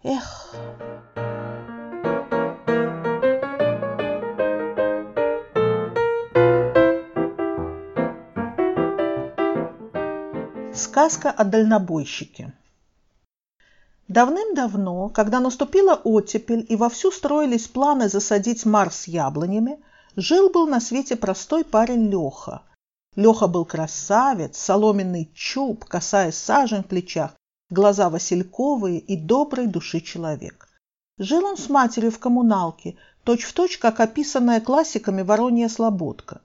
Эх! 0.02 0.54
Сказка 10.98 11.30
о 11.30 11.44
дальнобойщике. 11.44 12.52
Давным-давно, 14.08 15.10
когда 15.10 15.38
наступила 15.38 15.94
оттепель 15.94 16.66
и 16.68 16.74
вовсю 16.74 17.12
строились 17.12 17.68
планы 17.68 18.08
засадить 18.08 18.66
Марс 18.66 19.06
яблонями, 19.06 19.78
жил-был 20.16 20.66
на 20.66 20.80
свете 20.80 21.14
простой 21.14 21.64
парень 21.64 22.10
Леха. 22.10 22.62
Леха 23.14 23.46
был 23.46 23.64
красавец, 23.64 24.58
соломенный 24.58 25.30
чуб, 25.34 25.84
косая 25.84 26.32
сажень 26.32 26.82
в 26.82 26.88
плечах, 26.88 27.36
глаза 27.70 28.10
васильковые 28.10 28.98
и 28.98 29.16
доброй 29.16 29.68
души 29.68 30.00
человек. 30.00 30.68
Жил 31.16 31.44
он 31.44 31.56
с 31.56 31.68
матерью 31.68 32.10
в 32.10 32.18
коммуналке, 32.18 32.96
точь-в-точь, 33.22 33.74
точь, 33.74 33.78
как 33.78 34.00
описанная 34.00 34.60
классиками 34.60 35.22
Воронья 35.22 35.68
Слободка. 35.68 36.40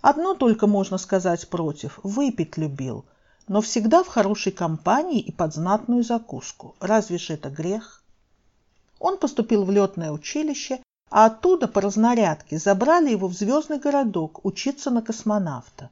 Одно 0.00 0.34
только 0.34 0.66
можно 0.66 0.98
сказать 0.98 1.48
против– 1.48 2.00
выпить 2.02 2.56
любил– 2.56 3.04
но 3.48 3.60
всегда 3.60 4.02
в 4.02 4.08
хорошей 4.08 4.52
компании 4.52 5.20
и 5.20 5.32
под 5.32 5.54
знатную 5.54 6.02
закуску. 6.02 6.74
Разве 6.80 7.18
ж 7.18 7.30
это 7.30 7.50
грех? 7.50 8.02
Он 8.98 9.18
поступил 9.18 9.64
в 9.64 9.70
летное 9.70 10.12
училище, 10.12 10.80
а 11.10 11.26
оттуда 11.26 11.68
по 11.68 11.80
разнарядке 11.80 12.58
забрали 12.58 13.10
его 13.10 13.28
в 13.28 13.34
звездный 13.34 13.78
городок 13.78 14.44
учиться 14.44 14.90
на 14.90 15.02
космонавта. 15.02 15.90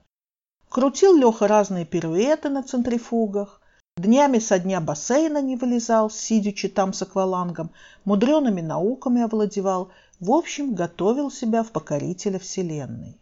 Крутил 0.69 1.17
Леха 1.17 1.49
разные 1.49 1.85
пируэты 1.85 2.49
на 2.49 2.63
центрифугах, 2.63 3.61
днями 3.97 4.39
со 4.39 4.59
дня 4.59 4.81
бассейна 4.81 5.43
не 5.43 5.57
вылезал, 5.57 6.09
сидячи 6.11 6.69
там 6.69 6.93
с 6.93 7.03
аквалангом, 7.03 7.71
мудреными 8.05 8.61
науками 8.61 9.23
овладевал, 9.23 9.91
в 10.21 10.31
общем, 10.31 10.75
готовил 10.75 11.31
себя 11.31 11.65
в 11.65 11.71
покорителя 11.71 12.39
Вселенной. 12.39 13.19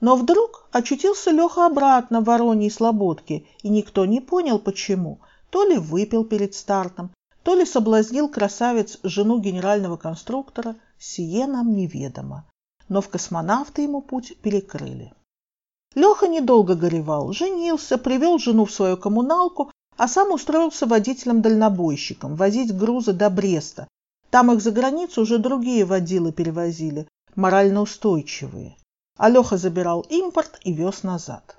Но 0.00 0.16
вдруг 0.16 0.68
очутился 0.72 1.30
Леха 1.30 1.66
обратно 1.66 2.20
в 2.20 2.24
Вороньей 2.24 2.70
Слободке, 2.70 3.46
и 3.62 3.68
никто 3.68 4.04
не 4.04 4.20
понял, 4.20 4.58
почему. 4.58 5.20
То 5.50 5.64
ли 5.64 5.78
выпил 5.78 6.24
перед 6.24 6.54
стартом, 6.54 7.10
то 7.42 7.54
ли 7.54 7.64
соблазнил 7.64 8.28
красавец 8.28 8.98
жену 9.02 9.38
генерального 9.38 9.96
конструктора, 9.96 10.76
сие 10.98 11.46
нам 11.46 11.74
неведомо. 11.74 12.44
Но 12.88 13.00
в 13.00 13.08
космонавты 13.08 13.82
ему 13.82 14.02
путь 14.02 14.36
перекрыли. 14.42 15.12
Леха 15.94 16.28
недолго 16.28 16.74
горевал, 16.74 17.32
женился, 17.32 17.96
привел 17.96 18.38
жену 18.38 18.66
в 18.66 18.72
свою 18.72 18.98
коммуналку, 18.98 19.70
а 19.96 20.08
сам 20.08 20.30
устроился 20.32 20.86
водителем-дальнобойщиком, 20.86 22.36
возить 22.36 22.76
грузы 22.76 23.14
до 23.14 23.30
Бреста. 23.30 23.88
Там 24.30 24.52
их 24.52 24.60
за 24.60 24.72
границу 24.72 25.22
уже 25.22 25.38
другие 25.38 25.86
водилы 25.86 26.32
перевозили, 26.32 27.08
морально 27.34 27.80
устойчивые. 27.80 28.76
Алеха 29.16 29.56
забирал 29.56 30.02
импорт 30.10 30.60
и 30.62 30.72
вез 30.72 31.02
назад. 31.02 31.56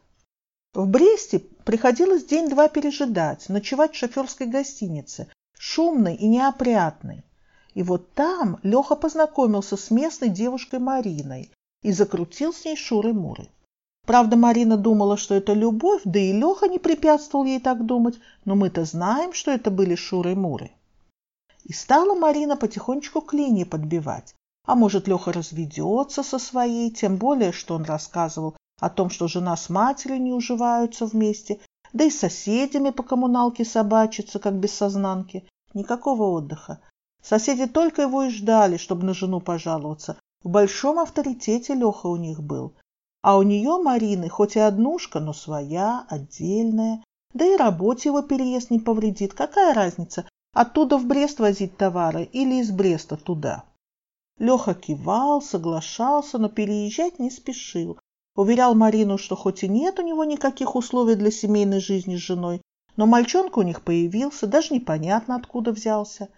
В 0.74 0.86
Бресте 0.86 1.40
приходилось 1.40 2.26
день-два 2.26 2.68
пережидать, 2.68 3.50
ночевать 3.50 3.96
в 3.96 3.98
шоферской 3.98 4.46
гостинице, 4.46 5.28
шумной 5.58 6.16
и 6.16 6.28
неопрятной. 6.28 7.24
И 7.74 7.82
вот 7.82 8.14
там 8.14 8.60
Леха 8.62 8.96
познакомился 8.96 9.76
с 9.76 9.90
местной 9.90 10.30
девушкой 10.30 10.80
Мариной 10.80 11.52
и 11.82 11.92
закрутил 11.92 12.54
с 12.54 12.64
ней 12.64 12.76
шуры-муры. 12.76 13.50
Правда, 14.06 14.38
Марина 14.38 14.78
думала, 14.78 15.18
что 15.18 15.34
это 15.34 15.54
любовь, 15.54 16.02
да 16.06 16.20
и 16.20 16.32
Леха 16.32 16.68
не 16.68 16.80
препятствовал 16.80 17.46
ей 17.46 17.60
так 17.60 17.86
думать, 17.86 18.20
но 18.46 18.56
мы-то 18.56 18.86
знаем, 18.86 19.34
что 19.34 19.52
это 19.52 19.72
были 19.72 19.96
шуры-муры. 19.96 20.72
И 21.64 21.74
стала 21.74 22.16
Марина 22.16 22.56
потихонечку 22.56 23.22
к 23.22 23.34
линии 23.34 23.64
подбивать. 23.64 24.34
А 24.68 24.76
может, 24.76 25.08
Леха 25.08 25.32
разведется 25.32 26.24
со 26.24 26.38
своей, 26.38 26.92
тем 26.92 27.16
более, 27.16 27.54
что 27.54 27.76
он 27.76 27.84
рассказывал 27.84 28.58
о 28.82 28.90
том, 28.90 29.10
что 29.10 29.30
жена 29.30 29.56
с 29.56 29.70
матерью 29.70 30.22
не 30.22 30.34
уживаются 30.34 31.06
вместе, 31.06 31.62
да 31.94 32.04
и 32.04 32.12
с 32.12 32.20
соседями 32.20 32.90
по 32.90 33.02
коммуналке 33.02 33.64
собачатся, 33.64 34.40
как 34.40 34.56
без 34.56 34.74
сознанки. 34.74 35.48
Никакого 35.74 36.24
отдыха. 36.24 36.82
Соседи 37.24 37.66
только 37.66 38.02
его 38.02 38.24
и 38.24 38.30
ждали, 38.30 38.76
чтобы 38.76 39.06
на 39.06 39.14
жену 39.14 39.40
пожаловаться. 39.40 40.18
В 40.44 40.50
большом 40.50 41.00
авторитете 41.00 41.74
Леха 41.74 42.08
у 42.08 42.18
них 42.18 42.44
был. 42.44 42.74
А 43.22 43.38
у 43.38 43.44
нее, 43.44 43.82
Марины, 43.82 44.28
хоть 44.28 44.58
и 44.58 44.60
однушка, 44.60 45.22
но 45.22 45.32
своя, 45.32 46.06
отдельная. 46.10 47.04
Да 47.34 47.46
и 47.46 47.56
работе 47.56 48.10
его 48.10 48.22
переезд 48.22 48.70
не 48.70 48.80
повредит. 48.80 49.34
Какая 49.34 49.74
разница, 49.74 50.28
оттуда 50.54 50.98
в 50.98 51.06
Брест 51.06 51.40
возить 51.40 51.78
товары 51.78 52.24
или 52.24 52.56
из 52.56 52.72
Бреста 52.72 53.16
туда? 53.16 53.64
Леха 54.40 54.76
кивал, 54.76 55.42
соглашался, 55.42 56.38
но 56.38 56.50
переезжать 56.50 57.20
не 57.20 57.32
спешил. 57.32 58.00
Уверял 58.36 58.76
Марину, 58.76 59.18
что 59.18 59.36
хоть 59.36 59.64
и 59.64 59.68
нет 59.68 59.98
у 60.00 60.04
него 60.04 60.24
никаких 60.24 60.76
условий 60.76 61.16
для 61.16 61.32
семейной 61.32 61.80
жизни 61.80 62.16
с 62.16 62.20
женой, 62.20 62.62
но 62.96 63.08
мальчонка 63.08 63.60
у 63.60 63.64
них 63.64 63.82
появился, 63.82 64.46
даже 64.46 64.76
непонятно 64.76 65.36
откуда 65.36 65.72
взялся. 65.72 66.30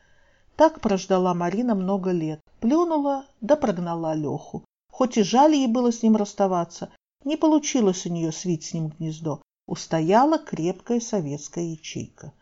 Так 0.56 0.80
прождала 0.80 1.34
Марина 1.34 1.76
много 1.76 2.12
лет. 2.12 2.42
Плюнула, 2.60 3.26
да 3.42 3.56
прогнала 3.56 4.14
Леху. 4.14 4.64
Хоть 4.92 5.18
и 5.18 5.24
жаль 5.24 5.56
ей 5.56 5.68
было 5.68 5.92
с 5.92 6.04
ним 6.04 6.16
расставаться, 6.16 6.92
не 7.24 7.38
получилось 7.38 8.06
у 8.06 8.10
нее 8.10 8.32
свить 8.32 8.66
с 8.66 8.74
ним 8.74 8.90
гнездо. 8.90 9.42
Устояла 9.68 10.38
крепкая 10.38 11.00
советская 11.00 11.64
ячейка. 11.64 12.34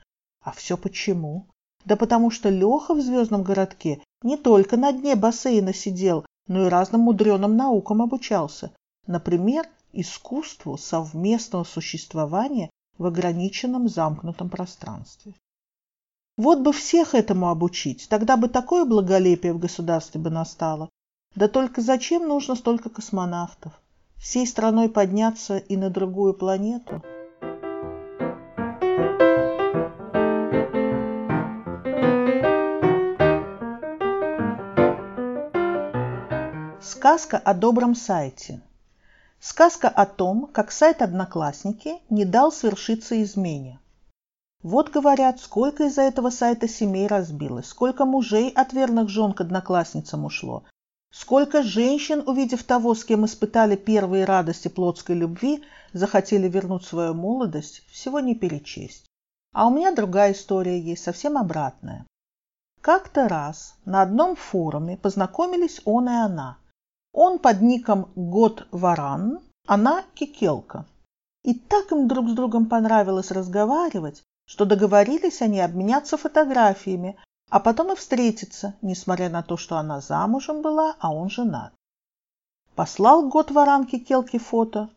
А 0.41 0.52
все 0.52 0.78
почему? 0.78 1.48
Да 1.86 1.96
потому 1.96 2.32
что 2.32 2.50
Леха 2.50 2.93
в 2.93 3.02
звездном 3.02 3.43
городке 3.43 4.02
не 4.23 4.38
только 4.38 4.77
на 4.77 4.91
дне 4.91 5.15
бассейна 5.15 5.73
сидел, 5.73 6.25
но 6.47 6.65
и 6.65 6.69
разным 6.69 7.01
мудреным 7.01 7.56
наукам 7.56 8.01
обучался. 8.01 8.71
Например, 9.06 9.67
искусству 9.93 10.77
совместного 10.77 11.63
существования 11.63 12.69
в 12.97 13.06
ограниченном 13.06 13.88
замкнутом 13.88 14.49
пространстве. 14.49 15.34
Вот 16.38 16.60
бы 16.60 16.71
всех 16.71 17.15
этому 17.15 17.49
обучить, 17.49 18.08
тогда 18.10 18.38
бы 18.38 18.47
такое 18.47 18.86
благолепие 18.86 19.53
в 19.53 19.60
государстве 19.60 20.21
бы 20.21 20.30
настало. 20.30 20.89
Да 21.36 21.47
только 21.47 21.82
зачем 21.82 22.27
нужно 22.27 22.56
столько 22.56 22.89
космонавтов? 22.89 23.73
Всей 24.17 24.47
страной 24.47 24.89
подняться 24.89 25.58
и 25.58 25.77
на 25.77 25.89
другую 25.89 26.34
планету– 26.34 27.03
Сказка 36.98 37.38
о 37.38 37.54
добром 37.54 37.94
сайте. 37.94 38.60
Сказка 39.40 39.88
о 39.88 40.08
том, 40.08 40.50
как 40.52 40.72
сайт 40.72 41.04
«Одноклассники» 41.04 42.00
не 42.10 42.26
дал 42.26 42.52
свершиться 42.52 43.22
измене. 43.22 43.80
Вот, 44.64 44.90
говорят, 44.90 45.40
сколько 45.40 45.84
из-за 45.84 46.02
этого 46.02 46.32
сайта 46.32 46.68
семей 46.68 47.06
разбилось, 47.06 47.68
сколько 47.68 48.04
мужей 48.04 48.50
от 48.50 48.74
верных 48.74 49.10
жен 49.10 49.34
к 49.34 49.42
одноклассницам 49.42 50.26
ушло, 50.26 50.64
сколько 51.12 51.62
женщин, 51.62 52.24
увидев 52.26 52.64
того, 52.64 52.96
с 52.96 53.06
кем 53.06 53.26
испытали 53.26 53.76
первые 53.76 54.26
радости 54.26 54.68
плотской 54.68 55.16
любви, 55.16 55.64
захотели 55.94 56.50
вернуть 56.50 56.84
свою 56.84 57.14
молодость, 57.14 57.84
всего 57.92 58.22
не 58.22 58.34
перечесть. 58.34 59.06
А 59.54 59.68
у 59.68 59.70
меня 59.70 59.92
другая 59.92 60.32
история 60.34 60.82
есть, 60.82 61.04
совсем 61.04 61.38
обратная. 61.38 62.08
Как-то 62.82 63.28
раз 63.28 63.76
на 63.86 64.02
одном 64.02 64.36
форуме 64.36 64.98
познакомились 64.98 65.80
он 65.86 66.10
и 66.10 66.14
она– 66.14 66.58
он 67.17 67.39
под 67.39 67.62
ником 67.62 68.10
Год 68.15 68.67
Варан, 68.69 69.39
она 69.65 70.03
Кикелка. 70.13 70.86
И 71.43 71.56
так 71.56 71.91
им 71.91 72.08
друг 72.08 72.30
с 72.30 72.34
другом 72.34 72.67
понравилось 72.67 73.32
разговаривать, 73.32 74.21
что 74.45 74.65
договорились 74.65 75.41
они 75.41 75.60
обменяться 75.60 76.15
фотографиями, 76.17 77.17
а 77.49 77.60
потом 77.60 77.91
и 77.91 77.95
встретиться, 77.95 78.75
несмотря 78.84 79.30
на 79.30 79.41
то, 79.41 79.58
что 79.58 79.77
она 79.77 79.99
замужем 79.99 80.62
была, 80.62 80.95
а 80.99 81.12
он 81.12 81.32
женат. 81.32 81.73
Послал 82.75 83.27
год 83.27 83.49
варан 83.49 83.88
Кикелке 83.88 84.38
фото. 84.38 84.89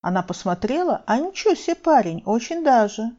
Она 0.00 0.22
посмотрела, 0.22 1.02
а 1.06 1.18
ничего 1.18 1.56
себе 1.56 1.74
парень, 1.74 2.22
очень 2.24 2.62
даже. 2.62 3.10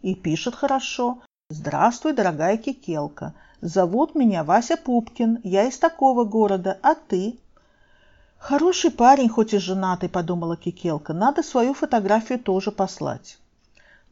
И 0.00 0.14
пишет 0.14 0.54
хорошо. 0.54 1.22
Здравствуй, 1.48 2.12
дорогая 2.12 2.56
Кикелка. 2.56 3.34
Зовут 3.60 4.14
меня 4.14 4.44
Вася 4.44 4.76
Пупкин, 4.76 5.40
я 5.42 5.64
из 5.66 5.76
такого 5.76 6.22
города, 6.22 6.78
а 6.82 6.94
ты? 6.94 7.36
Хороший 8.40 8.90
парень, 8.90 9.28
хоть 9.28 9.52
и 9.52 9.58
женатый, 9.58 10.08
подумала 10.08 10.56
Кикелка. 10.56 11.12
Надо 11.12 11.42
свою 11.42 11.74
фотографию 11.74 12.38
тоже 12.38 12.72
послать. 12.72 13.38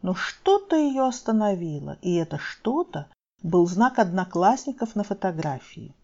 Но 0.02 0.14
что-то 0.14 0.76
ее 0.76 1.08
остановило, 1.08 1.96
и 2.02 2.14
это 2.14 2.38
что-то 2.38 3.06
был 3.42 3.66
знак 3.66 3.98
одноклассников 3.98 4.94
на 4.94 5.02
фотографии. 5.02 5.94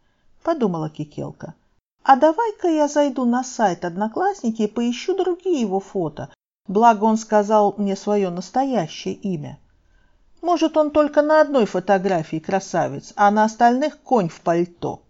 Подумала 0.42 0.88
Кикелка. 0.88 1.54
А 2.02 2.16
давай-ка 2.16 2.68
я 2.68 2.88
зайду 2.88 3.26
на 3.26 3.44
сайт 3.44 3.84
Одноклассники 3.84 4.62
и 4.62 4.68
поищу 4.68 5.14
другие 5.14 5.60
его 5.60 5.78
фото. 5.78 6.30
Благо 6.66 7.04
он 7.04 7.18
сказал 7.18 7.74
мне 7.76 7.94
свое 7.94 8.30
настоящее 8.30 9.14
имя. 9.14 9.58
Может, 10.40 10.78
он 10.78 10.90
только 10.90 11.20
на 11.20 11.42
одной 11.42 11.66
фотографии 11.66 12.38
красавец, 12.38 13.12
а 13.16 13.30
на 13.30 13.44
остальных 13.44 14.00
конь 14.00 14.30
в 14.30 14.40
пальто. 14.40 15.04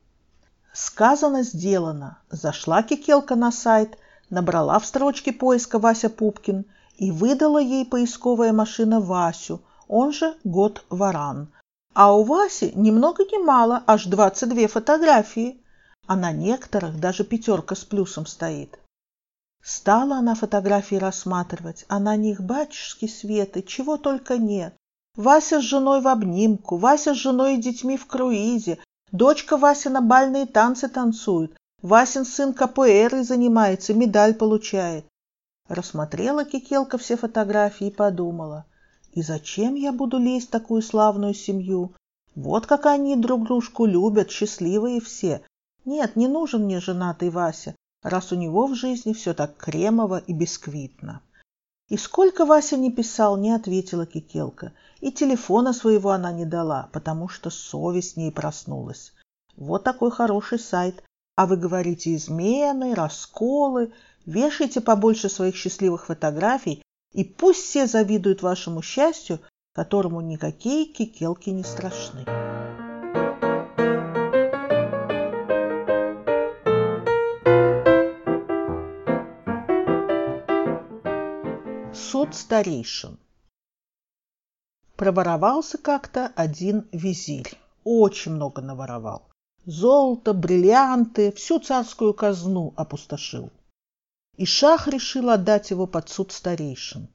Сказано, 0.74 1.42
сделано. 1.42 2.18
Зашла 2.30 2.82
Кикелка 2.82 3.36
на 3.36 3.50
сайт, 3.50 3.96
набрала 4.28 4.78
в 4.78 4.84
строчке 4.84 5.32
поиска 5.32 5.78
Вася 5.78 6.10
Пупкин 6.10 6.66
и 6.98 7.10
выдала 7.10 7.58
ей 7.58 7.86
поисковая 7.86 8.52
машина 8.52 9.00
Васю, 9.00 9.62
он 9.88 10.12
же 10.12 10.34
Год 10.44 10.84
Варан. 10.90 11.48
А 11.94 12.12
у 12.12 12.24
Васи 12.24 12.72
ни 12.74 12.90
много 12.90 13.24
ни 13.24 13.42
мало, 13.42 13.82
аж 13.86 14.04
22 14.04 14.68
фотографии 14.68 15.60
а 16.06 16.16
на 16.16 16.32
некоторых 16.32 17.00
даже 17.00 17.24
пятерка 17.24 17.74
с 17.74 17.84
плюсом 17.84 18.26
стоит. 18.26 18.78
Стала 19.62 20.16
она 20.16 20.34
фотографии 20.34 20.96
рассматривать, 20.96 21.86
а 21.88 21.98
на 21.98 22.16
них 22.16 22.42
батюшки 22.42 23.06
светы, 23.06 23.62
чего 23.62 23.96
только 23.96 24.36
нет. 24.36 24.74
Вася 25.16 25.60
с 25.60 25.64
женой 25.64 26.02
в 26.02 26.08
обнимку, 26.08 26.76
Вася 26.76 27.14
с 27.14 27.18
женой 27.18 27.54
и 27.54 27.60
детьми 27.60 27.96
в 27.96 28.06
круизе, 28.06 28.78
дочка 29.14 29.56
Вася 29.56 29.90
на 29.90 30.00
бальные 30.00 30.46
танцы 30.46 30.88
танцует, 30.88 31.56
Васин 31.82 32.24
сын 32.24 32.52
КПР 32.52 33.22
занимается, 33.22 33.94
медаль 33.94 34.34
получает. 34.34 35.06
Рассмотрела 35.68 36.44
Кикелка 36.44 36.98
все 36.98 37.16
фотографии 37.16 37.86
и 37.86 37.96
подумала, 38.02 38.64
и 39.12 39.22
зачем 39.22 39.76
я 39.76 39.92
буду 39.92 40.18
лезть 40.18 40.48
в 40.48 40.50
такую 40.50 40.82
славную 40.82 41.34
семью? 41.34 41.94
Вот 42.34 42.66
как 42.66 42.86
они 42.86 43.14
друг 43.14 43.44
дружку 43.44 43.86
любят, 43.86 44.32
счастливые 44.32 45.00
все, 45.00 45.42
нет, 45.84 46.16
не 46.16 46.26
нужен 46.26 46.64
мне 46.64 46.80
женатый 46.80 47.30
Вася, 47.30 47.76
раз 48.02 48.32
у 48.32 48.34
него 48.34 48.66
в 48.66 48.74
жизни 48.74 49.12
все 49.12 49.32
так 49.32 49.56
кремово 49.56 50.18
и 50.18 50.32
бисквитно. 50.32 51.22
И 51.88 51.96
сколько 51.96 52.46
Вася 52.46 52.76
не 52.76 52.90
писал, 52.90 53.36
не 53.36 53.52
ответила 53.52 54.06
Кикелка. 54.06 54.72
И 55.04 55.12
телефона 55.12 55.74
своего 55.74 56.12
она 56.12 56.32
не 56.32 56.46
дала, 56.46 56.88
потому 56.90 57.28
что 57.28 57.50
совесть 57.50 58.14
в 58.14 58.16
ней 58.16 58.32
проснулась. 58.32 59.12
Вот 59.54 59.84
такой 59.84 60.10
хороший 60.10 60.58
сайт. 60.58 61.04
А 61.36 61.44
вы 61.44 61.58
говорите 61.58 62.14
измены, 62.14 62.94
расколы. 62.94 63.92
Вешайте 64.24 64.80
побольше 64.80 65.28
своих 65.28 65.56
счастливых 65.56 66.06
фотографий, 66.06 66.82
и 67.12 67.22
пусть 67.22 67.64
все 67.64 67.86
завидуют 67.86 68.40
вашему 68.40 68.80
счастью, 68.80 69.40
которому 69.74 70.22
никакие 70.22 70.86
кикелки 70.86 71.50
не 71.50 71.64
страшны. 71.64 72.24
Суд 81.92 82.34
старейшин. 82.34 83.18
Проворовался 84.96 85.78
как-то 85.78 86.32
один 86.36 86.86
визирь. 86.92 87.58
Очень 87.82 88.32
много 88.32 88.62
наворовал. 88.62 89.28
Золото, 89.66 90.32
бриллианты, 90.34 91.32
всю 91.32 91.58
царскую 91.58 92.14
казну 92.14 92.72
опустошил. 92.76 93.50
И 94.36 94.46
шах 94.46 94.88
решил 94.88 95.30
отдать 95.30 95.70
его 95.70 95.86
под 95.86 96.08
суд 96.08 96.32
старейшин. 96.32 97.08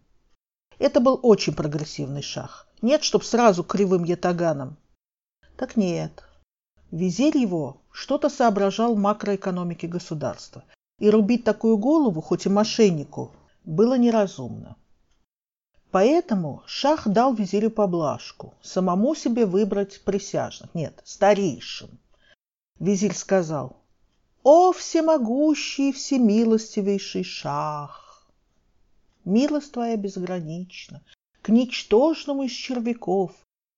Это 0.77 0.99
был 0.99 1.19
очень 1.21 1.53
прогрессивный 1.53 2.21
шах. 2.21 2.67
Нет, 2.81 3.03
чтоб 3.03 3.23
сразу 3.23 3.63
кривым 3.63 4.03
ятаганом. 4.03 4.77
Так 5.57 5.75
нет. 5.75 6.23
Визирь 6.91 7.37
его 7.37 7.81
что-то 7.91 8.29
соображал 8.29 8.95
макроэкономике 8.95 9.87
государства. 9.87 10.63
И 10.97 11.09
рубить 11.09 11.43
такую 11.43 11.77
голову, 11.77 12.21
хоть 12.21 12.45
и 12.45 12.49
мошеннику, 12.49 13.31
было 13.63 13.97
неразумно. 13.97 14.75
Поэтому 15.91 16.61
шах 16.67 17.07
дал 17.07 17.33
визирю 17.33 17.71
поблажку, 17.71 18.53
самому 18.61 19.15
себе 19.15 19.47
выбрать 19.47 20.01
присяжных, 20.03 20.75
нет, 20.75 21.01
старейшин. 21.03 21.89
Визирь 22.79 23.15
сказал, 23.15 23.77
«О, 24.43 24.71
всемогущий, 24.71 25.91
всемилостивейший 25.91 27.23
шах! 27.23 28.27
Милость 29.25 29.71
твоя 29.71 29.97
безгранична, 29.97 31.01
к 31.41 31.49
ничтожному 31.49 32.43
из 32.43 32.51
червяков. 32.51 33.31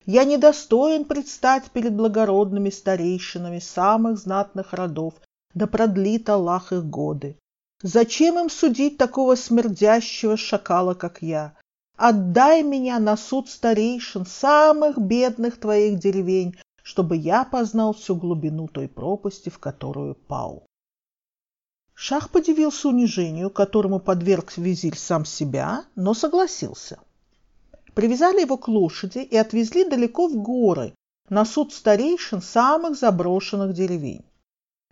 Я 0.04 0.24
недостоин 0.24 1.04
предстать 1.04 1.70
перед 1.70 1.94
благородными 1.94 2.70
старейшинами 2.70 3.58
самых 3.58 4.18
знатных 4.18 4.72
родов, 4.72 5.14
да 5.54 5.66
продлит 5.66 6.28
Аллах 6.28 6.72
их 6.72 6.84
годы. 6.84 7.36
Зачем 7.82 8.38
им 8.38 8.50
судить 8.50 8.98
такого 8.98 9.34
смердящего 9.34 10.36
шакала, 10.36 10.94
как 10.94 11.22
я? 11.22 11.56
Отдай 12.04 12.64
меня 12.64 12.98
на 12.98 13.16
суд 13.16 13.48
старейшин 13.48 14.26
самых 14.26 14.98
бедных 14.98 15.60
твоих 15.60 16.00
деревень, 16.00 16.56
чтобы 16.82 17.14
я 17.14 17.44
познал 17.44 17.92
всю 17.92 18.16
глубину 18.16 18.66
той 18.66 18.88
пропасти, 18.88 19.50
в 19.50 19.60
которую 19.60 20.16
пал. 20.16 20.66
Шах 21.94 22.30
подивился 22.30 22.88
унижению, 22.88 23.50
которому 23.50 24.00
подверг 24.00 24.56
визирь 24.56 24.96
сам 24.96 25.24
себя, 25.24 25.84
но 25.94 26.12
согласился. 26.12 26.98
Привязали 27.94 28.40
его 28.40 28.56
к 28.56 28.66
лошади 28.66 29.18
и 29.18 29.36
отвезли 29.36 29.88
далеко 29.88 30.26
в 30.26 30.34
горы, 30.42 30.96
на 31.28 31.44
суд 31.44 31.72
старейшин 31.72 32.42
самых 32.42 32.98
заброшенных 32.98 33.74
деревень. 33.74 34.24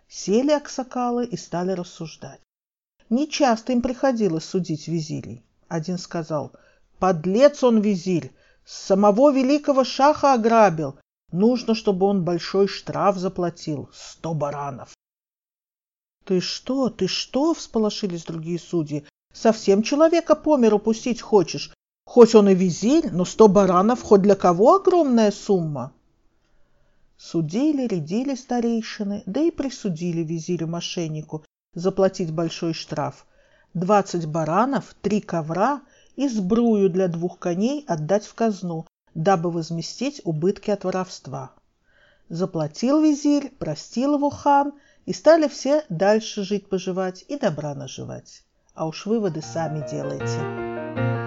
Сели 0.07 0.51
аксакалы 0.51 1.25
и 1.25 1.35
стали 1.35 1.73
рассуждать. 1.73 2.39
Нечасто 3.09 3.73
им 3.73 3.81
приходилось 3.81 4.45
судить 4.45 4.87
визирей. 4.87 5.43
Один 5.67 5.97
сказал– 5.97 6.53
Подлец 7.01 7.63
он, 7.63 7.81
визирь, 7.81 8.31
самого 8.63 9.31
великого 9.31 9.83
шаха 9.83 10.35
ограбил. 10.35 10.99
Нужно, 11.31 11.73
чтобы 11.73 12.05
он 12.05 12.23
большой 12.23 12.67
штраф 12.67 13.17
заплатил. 13.17 13.89
Сто 13.91 14.35
баранов. 14.35 14.93
Ты 16.25 16.41
что, 16.41 16.91
ты 16.91 17.07
что? 17.07 17.55
Всполошились 17.55 18.25
другие 18.25 18.59
судьи. 18.59 19.03
Совсем 19.33 19.81
человека 19.81 20.35
по 20.35 20.57
миру 20.57 20.77
пустить 20.77 21.21
хочешь? 21.21 21.73
Хоть 22.05 22.35
он 22.35 22.49
и 22.49 22.53
визирь, 22.53 23.09
но 23.11 23.25
сто 23.25 23.47
баранов 23.47 24.03
хоть 24.03 24.21
для 24.21 24.35
кого 24.35 24.75
огромная 24.75 25.31
сумма? 25.31 25.93
Судили, 27.17 27.87
рядили 27.87 28.35
старейшины, 28.35 29.23
да 29.25 29.41
и 29.41 29.49
присудили 29.49 30.21
визирю-мошеннику 30.21 31.43
заплатить 31.73 32.31
большой 32.31 32.73
штраф. 32.73 33.25
Двадцать 33.73 34.27
баранов, 34.27 34.93
три 35.01 35.19
ковра 35.19 35.81
и 36.15 36.27
сбрую 36.27 36.89
для 36.89 37.07
двух 37.07 37.39
коней 37.39 37.85
отдать 37.87 38.25
в 38.25 38.33
казну, 38.33 38.85
дабы 39.13 39.51
возместить 39.51 40.21
убытки 40.23 40.71
от 40.71 40.83
воровства. 40.83 41.51
Заплатил 42.29 43.01
визирь, 43.01 43.51
простил 43.59 44.15
его 44.15 44.29
хан, 44.29 44.73
и 45.05 45.13
стали 45.13 45.47
все 45.47 45.83
дальше 45.89 46.43
жить-поживать 46.43 47.25
и 47.27 47.37
добра 47.37 47.73
наживать. 47.73 48.43
А 48.73 48.87
уж 48.87 49.05
выводы 49.05 49.41
сами 49.41 49.85
делайте. 49.89 51.20